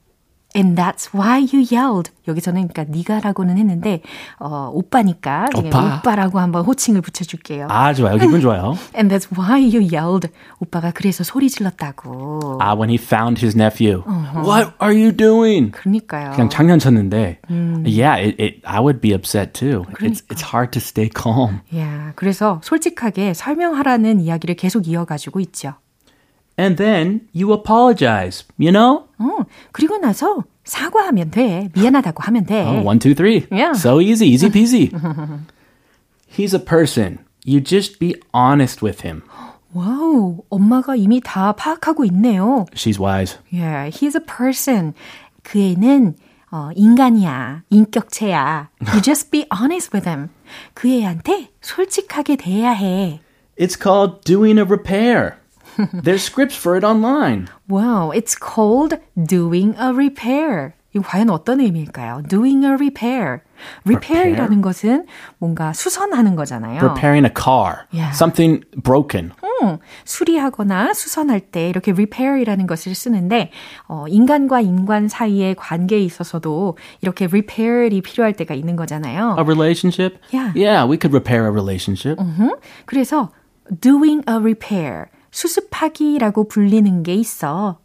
And 0.56 0.80
that's 0.80 1.14
why 1.14 1.40
you 1.40 1.66
yelled. 1.72 2.12
여기서는 2.28 2.68
그러니까 2.68 2.86
네가라고는 2.96 3.58
했는데 3.58 4.02
어, 4.40 4.70
오빠니까 4.74 5.48
오빠. 5.56 5.98
오빠라고 5.98 6.40
한번 6.40 6.64
호칭을 6.64 7.02
붙여줄게요. 7.02 7.68
아, 7.70 7.94
좋아요. 7.94 8.18
기분 8.18 8.40
좋아요. 8.40 8.78
And 8.96 9.14
that's 9.14 9.28
why 9.36 9.60
you 9.60 9.82
yelled. 9.82 10.30
오빠가 10.60 10.92
그래서 10.92 11.24
소리 11.24 11.50
질렀다고. 11.50 12.60
Ah, 12.62 12.76
when 12.76 12.90
he 12.90 12.98
found 12.98 13.42
his 13.44 13.58
nephew. 13.58 14.04
What 14.46 14.74
are 14.82 14.94
you 14.94 15.12
doing? 15.12 15.72
그러니까요. 15.72 16.32
그냥 16.32 16.50
장난쳤는데. 16.50 17.40
Yeah, 17.86 18.16
it, 18.18 18.40
it, 18.40 18.62
I 18.64 18.80
would 18.80 19.02
be 19.02 19.14
upset 19.14 19.54
too. 19.54 19.86
It's, 20.00 20.24
it's 20.30 20.42
hard 20.42 20.72
to 20.74 20.80
stay 20.80 21.10
calm. 21.10 21.62
야, 21.76 22.14
그래서 22.16 22.62
솔직하게 22.64 23.34
설명하라는 23.34 24.22
이야기를 24.22 24.56
계속 24.56 24.88
이어가지고 24.88 25.40
있죠. 25.42 25.74
And 26.57 26.77
then 26.77 27.29
you 27.33 27.53
apologize, 27.53 28.45
you 28.59 28.73
know? 28.73 29.07
어, 29.19 29.45
그리고 29.73 29.99
나서 29.99 30.45
사과하면 30.65 31.31
돼. 31.31 31.71
미안하다고 31.75 32.23
하면 32.25 32.47
돼. 32.47 32.65
Oh, 32.67 32.83
one, 32.83 32.99
two, 32.99 33.15
three. 33.15 33.47
Yeah. 33.51 33.75
So 33.75 34.01
easy, 34.01 34.27
easy 34.27 34.51
peasy. 34.51 34.91
He's 36.27 36.55
a 36.55 36.59
person. 36.59 37.21
You 37.45 37.61
just 37.61 37.99
be 37.99 38.17
honest 38.35 38.83
with 38.83 39.03
him. 39.07 39.23
와우, 39.73 40.43
엄마가 40.51 40.97
이미 40.97 41.21
다 41.23 41.53
파악하고 41.53 42.05
있네요. 42.07 42.67
She's 42.75 42.99
wise. 42.99 43.39
Yeah, 43.53 43.89
he's 43.89 44.17
a 44.17 44.25
person. 44.25 44.95
그 45.43 45.59
애는 45.59 46.17
어, 46.51 46.71
인간이야, 46.75 47.63
인격체야. 47.71 48.69
You 48.93 49.01
just 49.03 49.31
be 49.31 49.47
honest 49.53 49.91
with 49.95 50.09
him. 50.09 50.31
그 50.75 50.89
애한테 50.89 51.51
솔직하게 51.61 52.37
대해야 52.37 52.73
해. 52.73 53.21
It's 53.59 53.77
called 53.77 54.25
doing 54.25 54.59
a 54.59 54.65
repair. 54.65 55.37
There's 55.94 56.24
scripts 56.24 56.56
for 56.56 56.76
it 56.78 56.84
online. 56.84 57.48
Wow, 57.68 58.12
it's 58.12 58.36
called 58.36 58.98
doing 59.16 59.76
a 59.80 59.94
repair. 59.94 60.74
이거 60.96 61.04
과연 61.04 61.32
어떤 61.32 61.60
의미일까요? 61.60 62.22
Doing 62.28 62.64
a 62.64 62.74
repair. 62.74 63.42
Repair이라는 63.86 64.62
것은 64.62 65.08
뭔가 65.40 65.74
수선하는 65.74 66.36
거잖아요. 66.36 66.84
Repairing 66.84 67.26
a 67.26 67.32
car. 67.34 67.88
Yeah. 67.92 68.14
Something 68.14 68.64
broken. 68.84 69.32
음, 69.64 69.80
수리하거나 70.06 70.94
수선할 70.94 71.40
때 71.40 71.68
이렇게 71.70 71.92
repair이라는 71.94 72.68
것을 72.68 72.94
쓰는데 72.94 73.50
어, 73.88 74.06
인간과 74.08 74.62
인간 74.62 75.08
사이의 75.08 75.56
관계에 75.56 76.00
있어서도 76.02 76.78
이렇게 77.02 77.26
repair이 77.26 78.02
필요할 78.02 78.34
때가 78.34 78.54
있는 78.54 78.76
거잖아요. 78.76 79.36
A 79.40 79.44
relationship? 79.44 80.20
Yeah. 80.32 80.54
Yeah, 80.56 80.86
we 80.86 80.98
could 80.98 81.12
repair 81.12 81.48
a 81.48 81.52
relationship. 81.52 82.20
그래서 82.86 83.32
doing 83.82 84.22
a 84.30 84.36
repair, 84.38 85.08
수습하기라고 85.34 86.48
불리는 86.48 87.04
게 87.04 87.16
있어. 87.16 87.80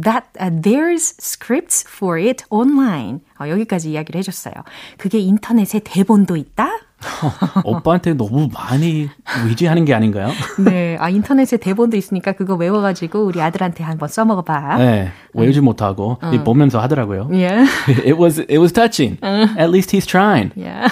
That 0.00 0.26
uh, 0.40 0.50
there's 0.50 1.14
scripts 1.20 1.84
for 1.88 2.18
it 2.20 2.44
online. 2.50 3.20
어, 3.40 3.48
여기까지 3.48 3.92
이야기를 3.92 4.18
해줬어요. 4.18 4.52
그게 4.98 5.18
인터넷에 5.20 5.80
대본도 5.82 6.36
있다. 6.36 6.68
오빠한테 7.64 8.14
너무 8.14 8.48
많이 8.52 9.08
위지하는 9.46 9.84
게 9.84 9.94
아닌가요? 9.94 10.30
네, 10.58 10.96
아 10.98 11.10
인터넷에 11.10 11.58
대본도 11.58 11.96
있으니까 11.96 12.32
그거 12.32 12.54
외워가지고 12.54 13.24
우리 13.24 13.40
아들한테 13.40 13.84
한번 13.84 14.08
써먹어봐. 14.08 14.78
네, 14.78 15.12
외우지 15.34 15.60
못하고 15.60 16.18
이 16.32 16.38
보면서 16.38 16.80
하더라고요. 16.80 17.28
Yeah, 17.30 17.68
It 18.04 18.16
was 18.18 18.40
it 18.40 18.58
was 18.58 18.72
touching. 18.72 19.18
At 19.22 19.70
least 19.70 19.90
he's 19.92 20.06
trying. 20.06 20.50
yeah. 20.56 20.88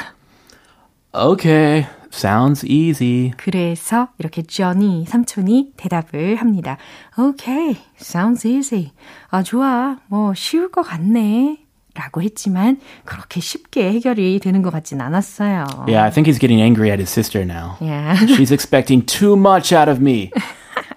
Okay, 1.14 1.86
sounds 2.12 2.66
easy. 2.66 3.32
그래서 3.36 4.08
이렇게 4.18 4.42
Johnny 4.42 5.04
삼촌이 5.06 5.72
대답을 5.76 6.36
합니다. 6.36 6.76
Okay, 7.18 7.78
sounds 8.00 8.46
easy. 8.46 8.92
아, 9.30 9.42
좋아. 9.42 9.96
뭐, 10.08 10.34
쉬울 10.34 10.70
것 10.70 10.82
같네. 10.82 11.58
라고 11.94 12.22
했지만, 12.22 12.78
그렇게 13.04 13.40
쉽게 13.40 13.92
해결이 13.92 14.40
되는 14.40 14.62
것 14.62 14.70
같진 14.70 15.00
않았어요. 15.02 15.66
Yeah, 15.86 16.02
I 16.02 16.10
think 16.10 16.26
he's 16.26 16.38
getting 16.38 16.62
angry 16.62 16.90
at 16.90 16.98
his 16.98 17.10
sister 17.10 17.44
now. 17.44 17.76
Yeah. 17.82 18.16
She's 18.16 18.50
expecting 18.50 19.04
too 19.04 19.36
much 19.36 19.74
out 19.74 19.90
of 19.90 20.00
me. 20.00 20.30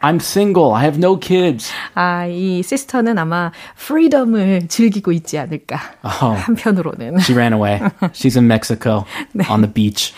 I'm 0.02 0.20
single. 0.20 0.74
I 0.74 0.84
have 0.84 0.98
no 0.98 1.18
kids. 1.18 1.70
아, 1.96 2.28
이 2.28 2.64
시스터는 2.64 3.18
아마 3.18 3.52
프리덤을 3.76 4.68
즐기고 4.70 5.12
있지 5.12 5.38
않을까. 5.38 5.80
Oh. 6.04 6.40
한편으로는. 6.40 7.20
She 7.20 7.36
ran 7.36 7.52
away. 7.54 7.82
She's 8.14 8.38
in 8.38 8.48
Mexico 8.48 9.06
on 9.50 9.62
the 9.62 9.72
beach. 9.72 10.14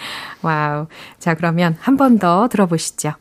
와우. 0.46 0.86
자, 1.18 1.34
그러면 1.34 1.76
한 1.80 1.96
번 1.96 2.18
더 2.18 2.48
들어보시죠. 2.48 3.14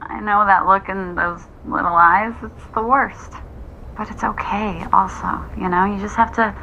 I 0.00 0.20
know 0.20 0.44
that 0.46 0.66
look 0.66 0.88
in 0.88 1.14
those 1.16 1.42
little 1.66 1.96
eyes, 1.96 2.32
it's 2.42 2.66
the 2.74 2.82
worst. 2.82 3.34
But 3.96 4.10
it's 4.10 4.22
okay 4.22 4.84
also, 4.92 5.40
you 5.56 5.68
know? 5.68 5.84
You 5.86 5.98
just 5.98 6.16
have 6.16 6.32
to 6.36 6.54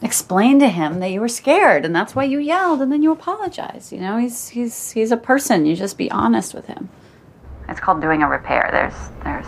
explain 0.00 0.58
to 0.60 0.68
him 0.68 1.00
that 1.00 1.10
you 1.10 1.20
were 1.20 1.28
scared 1.28 1.84
and 1.84 1.94
that's 1.94 2.14
why 2.16 2.24
you 2.24 2.38
yelled 2.38 2.80
and 2.80 2.90
then 2.90 3.02
you 3.02 3.12
apologize. 3.12 3.92
You 3.92 4.00
know, 4.00 4.16
he's 4.16 4.48
he's 4.48 4.92
he's 4.92 5.12
a 5.12 5.16
person. 5.16 5.66
You 5.66 5.76
just 5.76 5.98
be 5.98 6.10
honest 6.10 6.54
with 6.54 6.66
him. 6.66 6.88
It's 7.68 7.78
called 7.78 8.00
doing 8.00 8.22
a 8.22 8.28
repair. 8.28 8.70
There's 8.72 8.96
there's 9.22 9.46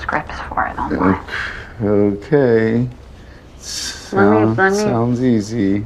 scripts 0.00 0.38
for 0.48 0.66
it 0.66 0.78
online. 0.78 1.18
Okay. 1.82 2.88
Sound, 3.58 4.56
sounds 4.76 5.20
easy. 5.22 5.84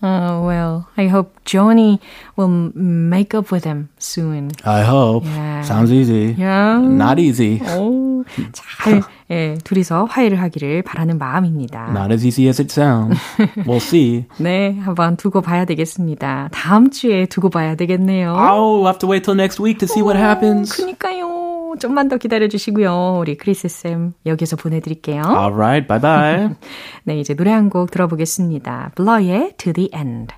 Oh, 0.00 0.46
well, 0.46 0.86
I 0.96 1.08
hope 1.08 1.32
Johnny 1.44 2.00
will 2.36 2.46
make 2.74 3.34
up 3.34 3.50
with 3.50 3.64
him 3.64 3.88
soon. 3.98 4.52
I 4.64 4.82
hope. 4.82 5.24
Yeah. 5.24 5.62
Sounds 5.62 5.90
easy. 5.90 6.36
Yeah. 6.38 6.78
Not 6.78 7.18
easy. 7.18 7.58
오, 7.76 8.24
잘, 8.52 9.02
예, 9.30 9.58
둘이서 9.64 10.04
화해를 10.04 10.40
하기를 10.40 10.82
바라는 10.82 11.18
마음입니다. 11.18 11.90
Not 11.92 12.12
as 12.12 12.24
easy 12.24 12.46
as 12.48 12.60
it 12.60 12.70
sounds. 12.70 13.18
we'll 13.66 13.80
see. 13.80 14.26
네, 14.38 14.78
한번 14.78 15.16
두고 15.16 15.40
봐야 15.40 15.64
되겠습니다. 15.64 16.50
다음 16.52 16.90
주에 16.90 17.26
두고 17.26 17.50
봐야 17.50 17.74
되겠네요. 17.74 18.34
Oh, 18.34 18.78
we'll 18.80 18.86
have 18.86 18.98
to 19.00 19.08
wait 19.08 19.24
till 19.24 19.34
next 19.36 19.58
week 19.60 19.78
to 19.80 19.88
see 19.88 20.02
what 20.02 20.16
happens. 20.16 20.70
그니까요. 20.76 21.47
좀만 21.78 22.08
더 22.08 22.16
기다려주시고요. 22.16 23.18
우리 23.20 23.36
크리스쌤 23.36 24.14
여기서 24.26 24.56
보내드릴게요. 24.56 25.22
Alright, 25.24 25.86
bye 25.88 26.00
bye. 26.00 26.48
네, 27.04 27.20
이제 27.20 27.34
노래 27.34 27.50
한 27.52 27.68
곡 27.68 27.90
들어보겠습니다. 27.90 28.92
블러의 28.94 29.52
To 29.58 29.72
the 29.72 29.90
End. 29.94 30.32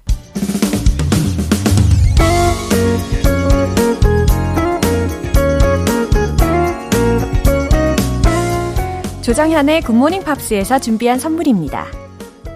조정현의 9.23 9.83
굿모닝 9.83 10.25
팝스에서 10.25 10.79
준비한 10.79 11.19
선물입니다. 11.19 11.87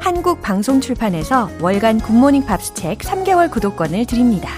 한국 0.00 0.42
방송 0.42 0.80
출판에서 0.80 1.48
월간 1.60 2.00
굿모닝 2.00 2.44
팝스 2.46 2.74
책 2.74 2.98
3개월 2.98 3.50
구독권을 3.50 4.06
드립니다. 4.06 4.50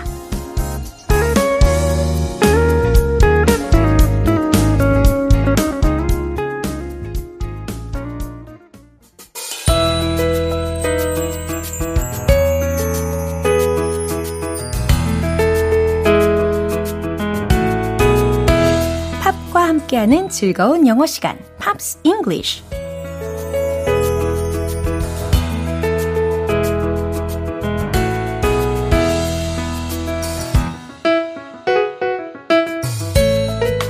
함께하는 20.06 20.28
즐거운 20.28 20.86
영어 20.86 21.04
시간, 21.04 21.36
Pops 21.58 21.98
English. 22.04 22.62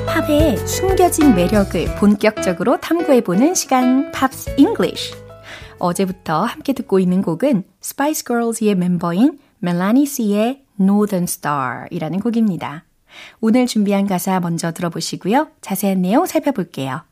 팝의 0.06 0.56
숨겨진 0.66 1.34
매력을 1.34 1.84
본격적으로 1.98 2.80
탐구해보는 2.80 3.54
시간, 3.54 4.10
Pops 4.10 4.54
English. 4.56 5.14
어제부터 5.78 6.44
함께 6.44 6.72
듣고 6.72 6.98
있는 6.98 7.20
곡은 7.20 7.64
스파이스 7.80 8.24
걸즈의 8.24 8.74
멤버인 8.74 9.38
Melanie 9.58 10.06
C의 10.06 10.64
Northern 10.80 11.24
Star이라는 11.24 12.20
곡입니다. 12.20 12.85
오늘 13.40 13.66
준비한 13.66 14.06
가사 14.06 14.40
먼저 14.40 14.72
들어보시고요. 14.72 15.48
자세한 15.60 16.02
내용 16.02 16.26
살펴볼게요. 16.26 17.02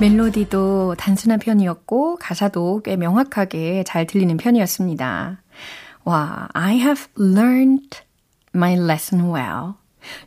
멜로디도 0.00 0.94
단순한 0.96 1.40
편이었고 1.40 2.18
가사도 2.20 2.82
꽤 2.84 2.96
명확하게 2.96 3.82
잘 3.82 4.06
들리는 4.06 4.36
편이었습니다. 4.36 5.42
와, 6.04 6.48
I 6.52 6.76
have 6.76 7.06
learned 7.18 7.98
my 8.54 8.74
lesson 8.74 9.34
well. 9.34 9.72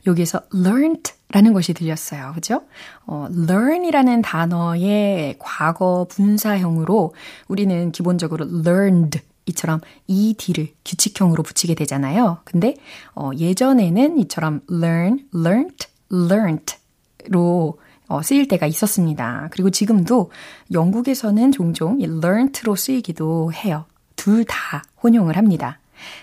여기서 0.05 0.41
learned 0.53 1.13
라는 1.29 1.53
것이 1.53 1.73
들렸어요. 1.73 2.33
그죠? 2.35 2.63
어, 3.05 3.27
learn이라는 3.31 4.21
단어의 4.21 5.37
과거 5.39 6.05
분사형으로 6.09 7.13
우리는 7.47 7.93
기본적으로 7.93 8.45
learned 8.45 9.21
이처럼 9.45 9.79
ed를 10.09 10.73
규칙형으로 10.83 11.43
붙이게 11.43 11.75
되잖아요. 11.75 12.39
근데 12.43 12.75
어, 13.15 13.31
예전에는 13.37 14.17
이처럼 14.19 14.59
learn, 14.69 15.19
learnt, 15.33 15.87
learnt로 16.11 17.79
어, 18.11 18.21
쓰일 18.21 18.49
때가 18.49 18.67
있었습니다. 18.67 19.47
그리고 19.51 19.69
지금도 19.69 20.31
영국에서는 20.73 21.53
종종 21.53 22.01
이 22.01 22.03
learnt로 22.03 22.75
쓰이기도 22.75 23.53
해요. 23.53 23.85
둘 24.17 24.43
다 24.43 24.83
혼용을 25.01 25.37
합니다. 25.37 25.79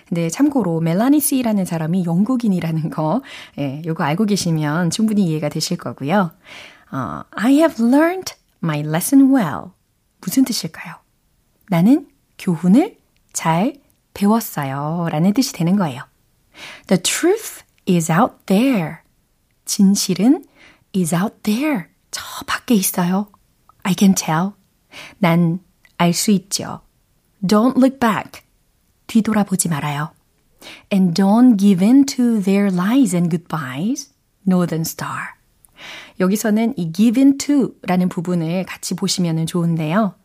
근데 0.07 0.29
참고로 0.29 0.81
멜라니 0.81 1.19
씨라는 1.19 1.65
사람이 1.65 2.05
영국인이라는 2.05 2.91
거, 2.91 3.23
예, 3.57 3.81
요거 3.85 4.03
알고 4.03 4.25
계시면 4.25 4.91
충분히 4.91 5.25
이해가 5.25 5.49
되실 5.49 5.77
거고요. 5.77 6.31
어, 6.91 7.21
I 7.31 7.55
have 7.55 7.83
learned 7.83 8.35
my 8.61 8.81
lesson 8.81 9.33
well. 9.33 9.71
무슨 10.21 10.45
뜻일까요? 10.45 10.95
나는 11.69 12.07
교훈을 12.37 12.97
잘 13.33 13.73
배웠어요. 14.13 15.07
라는 15.09 15.33
뜻이 15.33 15.53
되는 15.53 15.75
거예요. 15.75 16.03
The 16.87 17.01
truth 17.01 17.63
is 17.87 18.11
out 18.11 18.35
there. 18.45 18.97
진실은 19.65 20.43
is 20.95 21.13
out 21.15 21.35
there. 21.43 21.87
저 22.11 22.21
밖에 22.45 22.75
있어요. 22.75 23.27
I 23.83 23.95
can 23.97 24.15
tell. 24.15 24.53
난 25.19 25.59
알 25.99 26.13
수 26.13 26.31
있죠. 26.31 26.81
Don't 27.45 27.77
look 27.77 27.99
back. 27.99 28.41
뒤돌아보지 29.07 29.69
말아요. 29.69 30.11
And 30.91 31.13
don't 31.13 31.57
give 31.57 31.85
in 31.85 32.05
to 32.05 32.41
their 32.41 32.73
lies 32.73 33.15
and 33.15 33.29
goodbyes. 33.29 34.09
Northern 34.47 34.81
Star. 34.81 35.35
여기서는 36.19 36.73
이 36.77 36.91
give 36.91 37.21
in 37.21 37.37
to 37.37 37.75
라는 37.83 38.09
부분을 38.09 38.65
같이 38.65 38.95
보시면 38.95 39.45
좋은데요. 39.45 40.15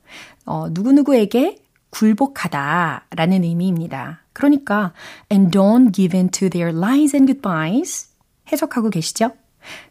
어, 0.46 0.68
누구누구에게 0.70 1.58
굴복하다 1.90 3.06
라는 3.10 3.44
의미입니다. 3.44 4.22
그러니까, 4.32 4.92
and 5.30 5.56
don't 5.56 5.92
give 5.92 6.16
in 6.16 6.28
to 6.30 6.48
their 6.48 6.76
lies 6.76 7.14
and 7.14 7.32
goodbyes. 7.32 8.08
해석하고 8.50 8.90
계시죠? 8.90 9.32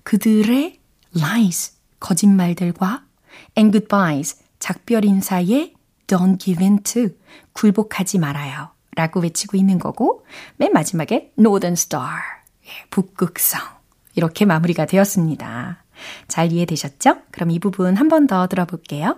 그들의 0.03 0.79
lies, 1.15 1.73
거짓말들과 1.99 3.03
and 3.57 3.77
goodbyes, 3.77 4.41
작별 4.59 5.05
인사에 5.05 5.73
don't 6.07 6.39
give 6.39 6.63
in 6.63 6.81
to, 6.83 7.09
굴복하지 7.53 8.19
말아요. 8.19 8.69
라고 8.95 9.19
외치고 9.21 9.57
있는 9.57 9.79
거고, 9.79 10.25
맨 10.57 10.71
마지막에 10.73 11.31
Northern 11.39 11.73
Star, 11.73 12.09
북극성. 12.91 13.59
이렇게 14.15 14.45
마무리가 14.45 14.85
되었습니다. 14.85 15.83
잘 16.27 16.51
이해되셨죠? 16.51 17.17
그럼 17.31 17.51
이 17.51 17.59
부분 17.59 17.95
한 17.95 18.09
번 18.09 18.27
더 18.27 18.45
들어볼게요. 18.47 19.17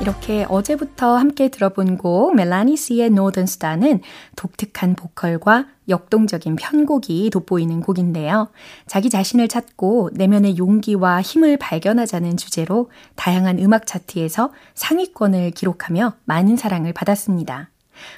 이렇게 0.00 0.46
어제부터 0.48 1.18
함께 1.18 1.48
들어본 1.48 1.98
곡 1.98 2.34
Melanie 2.34 2.76
C의 2.78 3.08
Northern 3.08 3.44
Star는 3.44 4.00
독특한 4.34 4.94
보컬과 4.94 5.66
역동적인 5.90 6.56
편곡이 6.56 7.28
돋보이는 7.28 7.82
곡인데요. 7.82 8.48
자기 8.86 9.10
자신을 9.10 9.48
찾고 9.48 10.10
내면의 10.14 10.56
용기와 10.56 11.20
힘을 11.20 11.58
발견하자는 11.58 12.38
주제로 12.38 12.90
다양한 13.14 13.58
음악 13.58 13.86
차트에서 13.86 14.52
상위권을 14.74 15.50
기록하며 15.50 16.14
많은 16.24 16.56
사랑을 16.56 16.94
받았습니다. 16.94 17.68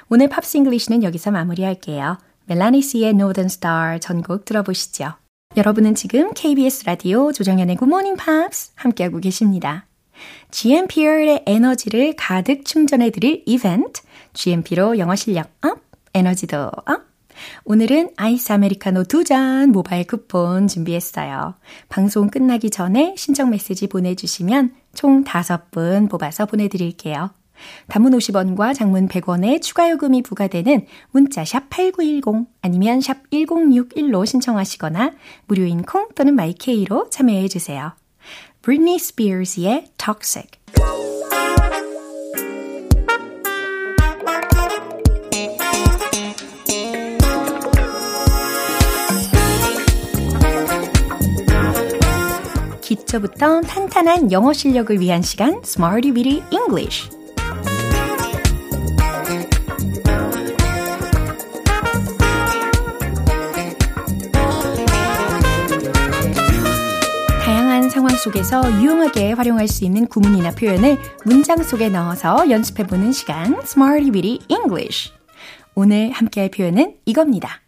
오늘 0.08 0.28
Pops 0.28 0.48
English는 0.48 1.02
여기서 1.02 1.32
마무리할게요. 1.32 2.18
Melanie 2.46 2.80
C의 2.80 3.10
Northern 3.10 3.46
Star 3.46 3.98
전곡 3.98 4.44
들어보시죠. 4.44 5.14
여러분은 5.56 5.96
지금 5.96 6.32
KBS 6.32 6.84
라디오 6.86 7.32
조정현의 7.32 7.76
굿모닝 7.82 8.22
팝스 8.22 8.72
함께하고 8.76 9.18
계십니다. 9.18 9.86
GMP의 10.50 11.44
에너지를 11.46 12.14
가득 12.16 12.64
충전해드릴 12.64 13.42
이벤트. 13.46 14.02
GMP로 14.34 14.98
영어 14.98 15.14
실력 15.16 15.50
up, 15.62 15.80
에너지도 16.14 16.70
up. 16.86 17.12
오늘은 17.64 18.10
아이스 18.16 18.52
아메리카노 18.52 19.04
두 19.04 19.24
잔 19.24 19.70
모바일 19.70 20.06
쿠폰 20.06 20.68
준비했어요. 20.68 21.54
방송 21.88 22.28
끝나기 22.28 22.70
전에 22.70 23.14
신청 23.16 23.50
메시지 23.50 23.86
보내주시면 23.86 24.74
총 24.94 25.24
5분 25.24 26.10
뽑아서 26.10 26.46
보내드릴게요. 26.46 27.30
단문 27.88 28.12
50원과 28.12 28.74
장문 28.74 29.08
100원의 29.08 29.62
추가 29.62 29.88
요금이 29.90 30.22
부과되는 30.22 30.86
문자 31.12 31.44
샵 31.44 31.70
8910 31.70 32.48
아니면 32.60 33.00
샵 33.00 33.30
1061로 33.30 34.26
신청하시거나 34.26 35.12
무료인 35.46 35.82
콩 35.82 36.08
또는 36.14 36.34
마이케이로 36.34 37.10
참여해 37.10 37.48
주세요. 37.48 37.92
Britney 38.62 38.94
Spears의 38.94 39.88
Toxic 39.98 40.50
기초부터 52.80 53.62
탄탄한 53.62 54.30
영어 54.30 54.52
실력을 54.52 55.00
위한 55.00 55.22
시간 55.22 55.60
Smarty 55.64 56.14
Weedy 56.14 56.42
English 56.52 57.21
상황 68.12 68.18
속에서 68.18 68.82
유용하게 68.82 69.32
활용할 69.32 69.66
수 69.66 69.84
있는 69.84 70.06
구문이나 70.06 70.50
표현을 70.50 70.98
문장 71.24 71.62
속에 71.62 71.88
넣어서 71.88 72.50
연습해보는 72.50 73.10
시간 73.12 73.54
Smarty 73.62 74.10
Weedy 74.10 74.40
English. 74.48 75.12
오늘 75.74 76.10
함께할 76.10 76.50
표현은 76.50 76.98
이겁니다. 77.06 77.62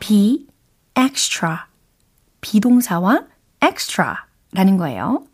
be 0.00 0.46
extra. 0.98 1.60
비동사와 2.42 3.24
extra라는 3.62 4.76
거예요. 4.76 5.24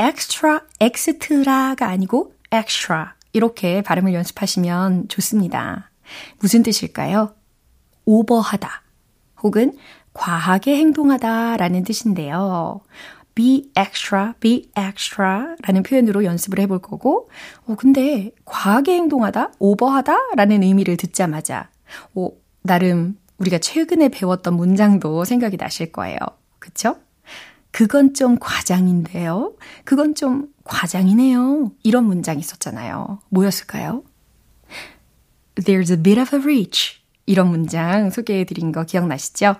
extra, 0.00 0.58
extra가 0.80 1.86
아니고 1.86 2.34
extra 2.52 3.10
이렇게 3.32 3.82
발음을 3.82 4.14
연습하시면 4.14 5.06
좋습니다. 5.08 5.90
무슨 6.40 6.64
뜻일까요? 6.64 7.34
오버하다 8.04 8.82
혹은 9.44 9.76
과하게 10.14 10.76
행동하다 10.76 11.56
라는 11.56 11.84
뜻인데요. 11.84 12.80
be 13.34 13.70
extra, 13.78 14.32
be 14.40 14.70
extra 14.78 15.56
라는 15.62 15.82
표현으로 15.82 16.24
연습을 16.24 16.58
해볼 16.60 16.80
거고, 16.80 17.30
어, 17.66 17.74
근데 17.76 18.30
과하게 18.44 18.94
행동하다, 18.94 19.52
오버하다 19.58 20.16
라는 20.36 20.62
의미를 20.62 20.96
듣자마자, 20.96 21.70
어, 22.14 22.28
나름 22.62 23.18
우리가 23.38 23.58
최근에 23.58 24.08
배웠던 24.10 24.54
문장도 24.54 25.24
생각이 25.24 25.56
나실 25.56 25.92
거예요. 25.92 26.18
그쵸? 26.58 26.96
그건 27.70 28.12
좀 28.12 28.38
과장인데요. 28.38 29.54
그건 29.84 30.14
좀 30.14 30.48
과장이네요. 30.64 31.72
이런 31.82 32.04
문장이 32.04 32.38
있었잖아요. 32.38 33.20
뭐였을까요? 33.30 34.04
There's 35.56 35.90
a 35.90 35.96
bit 35.96 36.20
of 36.20 36.36
a 36.36 36.42
reach. 36.42 37.00
이런 37.24 37.48
문장 37.48 38.10
소개해 38.10 38.44
드린 38.44 38.72
거 38.72 38.84
기억나시죠? 38.84 39.56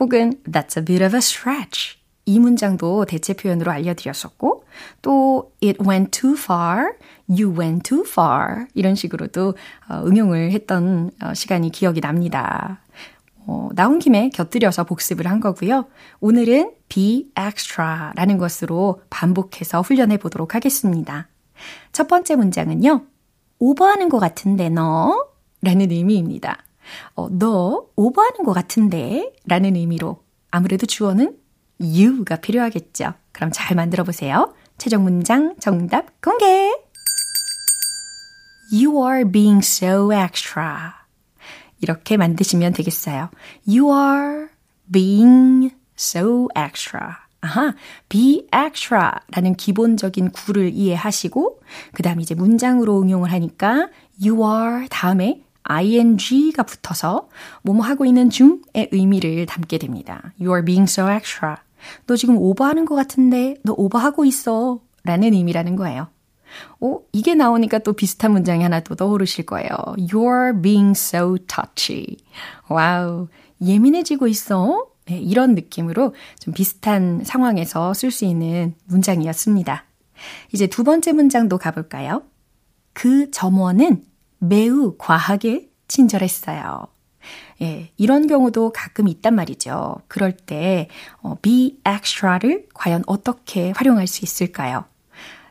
혹은 0.00 0.34
That's 0.44 0.78
a 0.78 0.84
bit 0.84 1.04
of 1.04 1.14
a 1.14 1.18
stretch. 1.18 1.98
이 2.24 2.38
문장도 2.38 3.06
대체 3.06 3.34
표현으로 3.34 3.72
알려드렸었고, 3.72 4.64
또 5.02 5.52
It 5.62 5.82
went 5.84 6.18
too 6.18 6.34
far, 6.36 6.92
You 7.28 7.58
went 7.58 7.82
too 7.88 8.04
far 8.06 8.66
이런 8.74 8.94
식으로도 8.94 9.54
어, 9.88 10.02
응용을 10.06 10.52
했던 10.52 11.10
어, 11.22 11.34
시간이 11.34 11.70
기억이 11.70 12.00
납니다. 12.00 12.80
어, 13.46 13.70
나온 13.74 13.98
김에 13.98 14.30
곁들여서 14.30 14.84
복습을 14.84 15.26
한 15.26 15.40
거고요. 15.40 15.86
오늘은 16.20 16.72
be 16.88 17.32
extra라는 17.36 18.38
것으로 18.38 19.02
반복해서 19.10 19.80
훈련해 19.80 20.18
보도록 20.18 20.54
하겠습니다. 20.54 21.28
첫 21.92 22.06
번째 22.06 22.36
문장은요. 22.36 23.04
오버하는 23.58 24.08
것 24.08 24.18
같은데 24.18 24.68
너? 24.68 25.26
라는 25.62 25.90
의미입니다. 25.90 26.58
어, 27.14 27.28
너 27.30 27.86
오버하는 27.96 28.44
것 28.44 28.52
같은데 28.52 29.32
라는 29.46 29.76
의미로 29.76 30.22
아무래도 30.50 30.86
주어는 30.86 31.36
you가 31.80 32.36
필요하겠죠. 32.36 33.14
그럼 33.32 33.50
잘 33.52 33.76
만들어 33.76 34.04
보세요. 34.04 34.54
최종 34.78 35.04
문장 35.04 35.54
정답 35.58 36.20
공개! 36.20 36.72
You 38.72 39.04
are 39.06 39.30
being 39.30 39.58
so 39.58 40.12
extra. 40.12 40.92
이렇게 41.80 42.16
만드시면 42.16 42.72
되겠어요. 42.72 43.28
You 43.66 43.90
are 43.92 44.48
being 44.90 45.74
so 45.98 46.48
extra. 46.56 47.16
아하, 47.42 47.74
be 48.08 48.46
extra 48.54 49.10
라는 49.32 49.54
기본적인 49.56 50.30
구를 50.30 50.70
이해하시고, 50.72 51.60
그 51.92 52.02
다음 52.02 52.20
이제 52.20 52.34
문장으로 52.34 53.02
응용을 53.02 53.32
하니까 53.32 53.88
you 54.24 54.40
are 54.42 54.88
다음에 54.88 55.42
ing가 55.64 56.62
붙어서 56.64 57.28
뭐뭐 57.62 57.82
하고 57.82 58.04
있는 58.04 58.30
중의 58.30 58.88
의미를 58.92 59.46
담게 59.46 59.78
됩니다. 59.78 60.32
You 60.40 60.52
are 60.52 60.64
being 60.64 60.90
so 60.90 61.10
extra. 61.10 61.56
너 62.06 62.16
지금 62.16 62.36
오버하는 62.36 62.84
것 62.84 62.94
같은데 62.94 63.56
너 63.62 63.74
오버하고 63.76 64.24
있어. 64.24 64.80
라는 65.04 65.34
의미라는 65.34 65.76
거예요. 65.76 66.08
오, 66.80 66.96
어, 66.96 67.00
이게 67.12 67.34
나오니까 67.34 67.78
또 67.80 67.92
비슷한 67.92 68.32
문장이 68.32 68.62
하나 68.62 68.80
또 68.80 68.94
떠오르실 68.94 69.46
거예요. 69.46 69.68
You're 69.98 70.62
being 70.62 70.92
so 70.92 71.38
touchy. 71.46 72.18
Wow. 72.68 73.28
예민해지고 73.60 74.28
있어? 74.28 74.86
네, 75.06 75.18
이런 75.18 75.54
느낌으로 75.54 76.14
좀 76.38 76.54
비슷한 76.54 77.22
상황에서 77.24 77.94
쓸 77.94 78.10
수 78.10 78.24
있는 78.24 78.74
문장이었습니다. 78.86 79.84
이제 80.52 80.66
두 80.66 80.84
번째 80.84 81.12
문장도 81.12 81.58
가볼까요? 81.58 82.22
그 82.92 83.30
점원은 83.30 84.04
매우 84.42 84.96
과하게 84.98 85.68
친절했어요. 85.86 86.88
예, 87.62 87.92
이런 87.96 88.26
경우도 88.26 88.72
가끔 88.72 89.06
있단 89.06 89.36
말이죠. 89.36 89.96
그럴 90.08 90.32
때 90.32 90.88
어, 91.20 91.36
be 91.40 91.78
extra를 91.86 92.66
과연 92.74 93.04
어떻게 93.06 93.70
활용할 93.70 94.08
수 94.08 94.24
있을까요? 94.24 94.84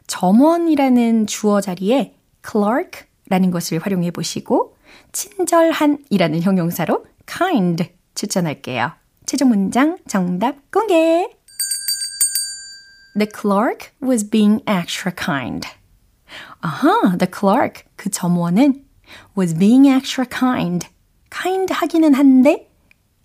점원이라는 0.07 1.27
주어 1.27 1.61
자리에 1.61 2.15
clerk라는 2.45 3.51
것을 3.51 3.79
활용해 3.79 4.11
보시고 4.11 4.75
친절한이라는 5.13 6.41
형용사로 6.41 7.05
kind 7.25 7.89
추천할게요. 8.13 8.91
최종 9.25 9.49
문장 9.49 9.97
정답 10.05 10.69
공개. 10.69 11.29
The 13.17 13.27
clerk 13.33 13.91
was 14.03 14.29
being 14.29 14.61
extra 14.67 15.13
kind. 15.15 15.65
아하, 16.59 17.17
the 17.17 17.29
clerk, 17.31 17.83
그 18.01 18.09
점원은 18.09 18.83
was 19.37 19.55
being 19.55 19.87
extra 19.87 20.25
kind. 20.27 20.87
kind 21.29 21.71
하기는 21.71 22.15
한데 22.15 22.67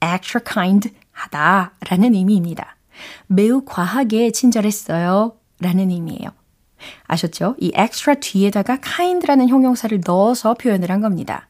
extra 0.03 0.45
kind 0.45 0.91
하다 1.13 1.73
라는 1.89 2.13
의미입니다. 2.13 2.77
매우 3.27 3.65
과하게 3.65 4.33
친절했어요 4.33 5.35
라는 5.61 5.91
의미예요. 5.91 6.29
아셨죠? 7.07 7.57
이 7.59 7.73
extra 7.75 8.21
뒤에다가 8.21 8.77
kind라는 8.77 9.49
형용사를 9.49 9.99
넣어서 10.05 10.53
표현을 10.53 10.91
한 10.91 11.01
겁니다. 11.01 11.49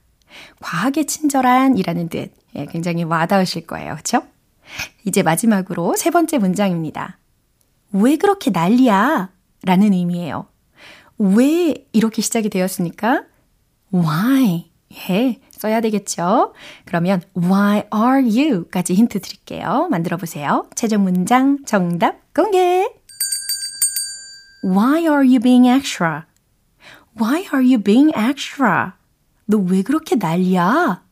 과하게 0.60 1.06
친절한 1.06 1.78
이라는 1.78 2.08
뜻. 2.08 2.30
예, 2.54 2.66
굉장히 2.66 3.02
와닿으실 3.02 3.66
거예요. 3.66 3.96
그쵸? 3.96 4.22
이제 5.04 5.24
마지막으로 5.24 5.96
세 5.96 6.10
번째 6.10 6.38
문장입니다. 6.38 7.18
왜 7.90 8.16
그렇게 8.18 8.52
난리야? 8.52 9.30
라는 9.64 9.92
의미예요. 9.92 10.46
왜 11.18 11.86
이렇게 11.92 12.22
시작이 12.22 12.48
되었습니까? 12.50 13.24
Why? 13.94 14.70
예, 15.10 15.38
써야 15.50 15.80
되겠죠? 15.80 16.52
그러면 16.84 17.22
Why 17.36 17.84
are 17.94 18.22
you? 18.22 18.64
까지 18.68 18.94
힌트 18.94 19.20
드릴게요. 19.20 19.88
만들어 19.90 20.16
보세요. 20.16 20.68
최종 20.74 21.02
문장 21.04 21.58
정답 21.64 22.32
공개! 22.34 22.88
Why 24.64 25.00
are 25.02 25.26
you 25.26 25.38
being 25.40 25.68
extra? 25.68 26.24
Why 27.20 27.42
are 27.52 27.64
you 27.64 27.78
being 27.82 28.12
extra? 28.16 28.92
너 29.46 29.58
왜 29.58 29.82
그렇게 29.82 30.16
난리야? 30.16 31.02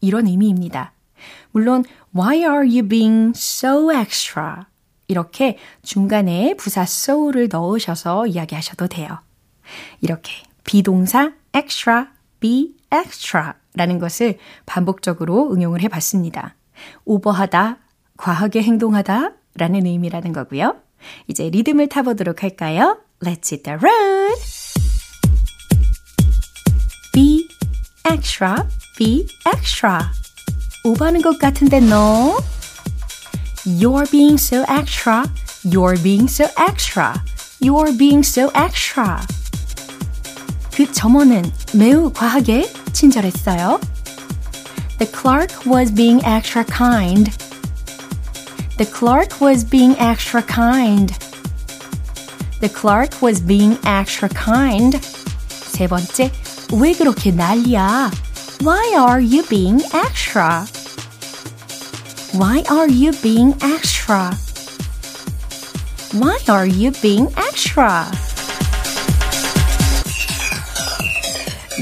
이런 0.00 0.26
의미입니다. 0.26 0.92
물론 1.50 1.84
Why 2.14 2.38
are 2.38 2.66
you 2.66 2.86
being 2.86 3.32
so 3.36 3.92
extra? 3.92 4.64
이렇게 5.08 5.58
중간에 5.82 6.54
부사 6.56 6.82
so를 6.82 7.48
넣으셔서 7.50 8.26
이야기하셔도 8.28 8.86
돼요. 8.86 9.18
이렇게 10.00 10.32
비동사 10.64 11.32
extra, 11.54 12.06
be 12.40 12.74
extra 12.92 13.52
라는 13.74 13.98
것을 13.98 14.38
반복적으로 14.66 15.52
응용을 15.52 15.80
해 15.82 15.88
봤습니다. 15.88 16.54
오버하다, 17.04 17.78
과하게 18.16 18.62
행동하다 18.62 19.32
라는 19.54 19.86
의미라는 19.86 20.32
거고요. 20.32 20.76
이제 21.26 21.48
리듬을 21.50 21.88
타보도록 21.88 22.42
할까요? 22.42 23.00
Let's 23.22 23.52
hit 23.52 23.62
the 23.62 23.78
road. 23.78 24.40
Be 27.12 27.48
extra, 28.10 28.56
be 28.96 29.26
extra. 29.52 30.00
오버하는 30.84 31.22
것 31.22 31.38
같은데 31.38 31.80
너. 31.80 32.38
You're 33.66 34.10
being 34.10 34.34
so 34.34 34.64
extra. 34.68 35.24
You're 35.64 36.02
being 36.02 36.24
so 36.24 36.46
extra. 36.58 37.14
You're 37.60 37.96
being 37.96 38.24
so 38.24 38.50
extra. 38.54 39.20
그 40.79 40.91
점원은 40.91 41.51
매우 41.73 42.11
과하게 42.11 42.71
친절했어요. 42.93 43.79
The 44.99 45.11
clerk 45.11 45.65
was 45.65 45.93
being 45.93 46.23
extra 46.25 46.63
kind. 46.63 47.31
The 48.77 48.89
clerk 48.91 49.41
was 49.41 49.63
being 49.63 49.95
extra 49.99 50.41
kind. 50.41 51.13
The 52.59 52.69
clerk 52.69 53.21
was 53.21 53.41
being 53.41 53.77
extra 53.85 54.29
kind. 54.29 54.99
세 55.49 55.87
번째, 55.87 56.31
왜 56.73 56.93
그렇게 56.93 57.31
난리야? 57.31 58.11
Why 58.61 58.95
are 58.95 59.21
you 59.21 59.43
being 59.47 59.83
extra? 59.93 60.65
Why 62.33 62.63
are 62.69 62.89
you 62.89 63.11
being 63.21 63.53
extra? 63.61 64.31
Why 66.13 66.37
are 66.47 66.65
you 66.65 66.91
being 67.01 67.27
extra? 67.37 68.09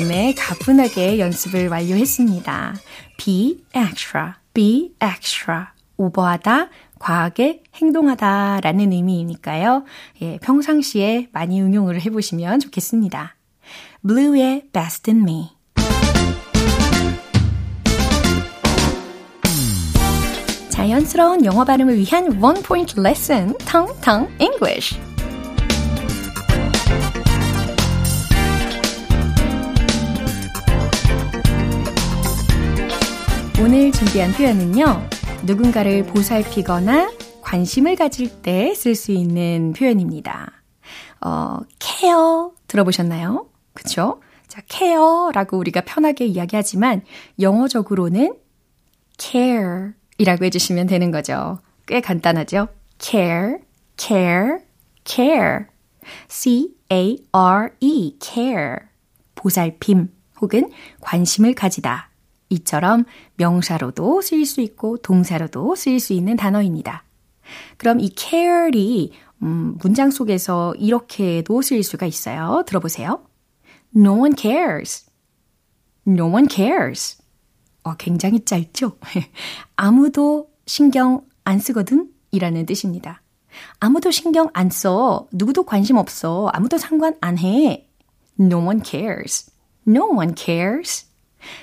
네, 0.07 0.33
가뿐하게 0.33 1.19
연습을 1.19 1.69
완료했습니다. 1.69 2.77
be 3.17 3.65
extra, 3.75 4.33
be 4.55 4.93
extra. 5.03 5.65
오버하다, 5.97 6.69
과하게 7.01 7.65
행동하다 7.75 8.61
라는 8.63 8.93
의미이니까요. 8.93 9.85
예, 10.23 10.39
평상시에 10.39 11.29
많이 11.33 11.61
응용을 11.61 12.01
해보시면 12.01 12.61
좋겠습니다. 12.61 13.37
Blue의 14.07 14.69
Best 14.73 15.11
in 15.11 15.23
Me. 15.23 15.51
자연스러운 20.71 21.45
영어 21.45 21.65
발음을 21.65 21.99
위한 21.99 22.41
원 22.41 22.63
포인트 22.63 23.01
레슨, 23.01 23.59
텅텅 23.59 24.29
English. 24.39 24.97
오늘 33.61 33.91
준비한 33.93 34.33
표현은요. 34.33 35.09
누군가를 35.45 36.05
보살피거나 36.07 37.13
관심을 37.43 37.97
가질 37.97 38.43
때 38.43 38.73
쓸 38.75 38.95
수 38.95 39.13
있는 39.13 39.73
표현입니다. 39.73 40.53
어, 41.21 41.59
care 41.81 42.51
들어보셨나요? 42.69 43.49
그쵸? 43.75 44.21
자, 44.47 44.63
care라고 44.69 45.59
우리가 45.59 45.81
편하게 45.83 46.27
이야기하지만 46.27 47.03
영어적으로는 47.41 48.35
care 49.19 49.91
이라고 50.19 50.45
해주시면 50.45 50.87
되는 50.87 51.11
거죠. 51.11 51.59
꽤 51.87 52.01
간단하죠? 52.01 52.69
care, 53.01 53.57
care, 53.97 54.59
care. 55.05 55.65
C-A-R-E, 56.29 58.17
care. 58.23 58.77
보살핌 59.35 60.09
혹은 60.41 60.71
관심을 61.01 61.55
가지다. 61.55 62.08
이처럼 62.51 63.05
명사로도 63.37 64.21
쓰일 64.23 64.47
수 64.47 64.61
있고 64.61 64.97
동사로도 64.99 65.75
쓰일 65.75 66.01
수 66.01 66.13
있는 66.13 66.37
단어입니다. 66.37 67.05
그럼 67.77 68.01
이 68.01 68.11
care이 68.15 69.13
음, 69.43 69.77
문장 69.81 70.11
속에서 70.11 70.75
이렇게도 70.77 71.63
쓰일 71.63 71.83
수가 71.83 72.07
있어요. 72.07 72.65
들어보세요. 72.67 73.23
No 73.95 74.19
one 74.19 74.35
cares. 74.37 75.07
No 76.07 76.27
one 76.27 76.47
cares. 76.51 77.19
어, 77.85 77.95
굉장히 77.95 78.45
짧죠? 78.45 78.99
아무도 79.77 80.51
신경 80.67 81.23
안 81.45 81.59
쓰거든? 81.59 82.11
이라는 82.31 82.67
뜻입니다. 82.67 83.23
아무도 83.81 84.11
신경 84.11 84.49
안 84.53 84.71
써. 84.71 85.27
누구도 85.33 85.65
관심 85.65 85.97
없어. 85.97 86.51
아무도 86.53 86.77
상관 86.77 87.15
안 87.21 87.39
해. 87.39 87.89
No 88.39 88.59
one 88.59 88.83
cares. 88.85 89.51
No 89.87 90.07
one 90.11 90.35
cares. 90.37 91.08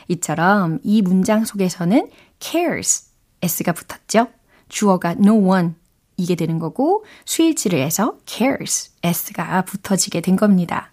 이처럼 0.08 0.80
이 0.84 1.02
문장 1.02 1.46
속에서는 1.46 2.10
cares, 2.40 3.10
s가 3.42 3.74
붙었죠. 3.74 4.28
주어가 4.70 5.12
no 5.12 5.34
one 5.34 5.74
이게 6.18 6.36
되는 6.36 6.60
거고 6.60 7.06
수일치를 7.26 7.80
해서 7.80 8.18
cares, 8.26 8.92
s가 9.04 9.64
붙어지게 9.64 10.22
된 10.22 10.36
겁니다. 10.36 10.92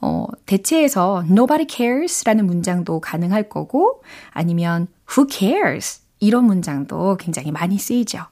어, 0.00 0.26
대체해서 0.46 1.24
nobody 1.28 1.66
cares라는 1.68 2.46
문장도 2.46 3.00
가능할 3.00 3.48
거고 3.48 4.02
아니면 4.30 4.88
who 5.10 5.26
cares 5.30 6.02
이런 6.20 6.44
문장도 6.44 7.16
굉장히 7.18 7.50
많이 7.50 7.78
쓰이죠. 7.78 8.26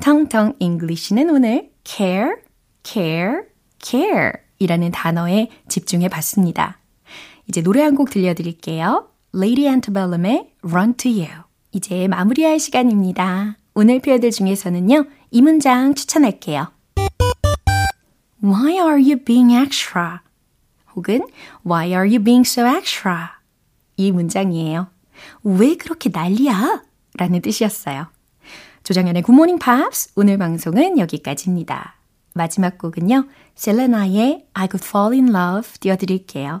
텅텅 0.00 0.54
English는 0.58 1.30
오늘 1.30 1.70
care, 1.84 2.30
care, 2.82 3.42
care 3.82 4.32
이라는 4.58 4.90
단어에 4.90 5.48
집중해 5.68 6.08
봤습니다. 6.08 6.78
이제 7.48 7.62
노래 7.62 7.82
한 7.82 7.94
곡 7.94 8.10
들려드릴게요. 8.10 9.08
Lady 9.34 9.66
Antebellum의 9.66 10.50
Run 10.62 10.94
to 10.96 11.10
You. 11.10 11.28
이제 11.72 12.08
마무리할 12.08 12.58
시간입니다. 12.58 13.56
오늘 13.74 14.00
표현들 14.00 14.30
중에서는요, 14.30 15.06
이 15.30 15.42
문장 15.42 15.94
추천할게요. 15.94 16.68
Why 18.42 18.74
are 18.74 19.02
you 19.02 19.16
being 19.24 19.52
extra? 19.54 20.18
혹은 20.94 21.26
Why 21.66 21.88
are 21.88 22.08
you 22.08 22.22
being 22.22 22.46
so 22.48 22.64
extra? 22.66 23.28
이 23.96 24.12
문장이에요. 24.12 24.88
왜 25.42 25.76
그렇게 25.76 26.10
난리야? 26.12 26.82
라는 27.16 27.40
뜻이었어요. 27.42 28.06
조정연의 28.82 29.22
굿모닝 29.22 29.58
팝스 29.58 30.12
오늘 30.16 30.36
방송은 30.38 30.98
여기까지입니다. 30.98 31.96
마지막 32.34 32.76
곡은요. 32.78 33.26
셀레나의 33.54 34.46
I 34.52 34.68
could 34.70 34.86
fall 34.86 35.12
in 35.12 35.34
love 35.34 35.70
띄워드릴게요. 35.80 36.60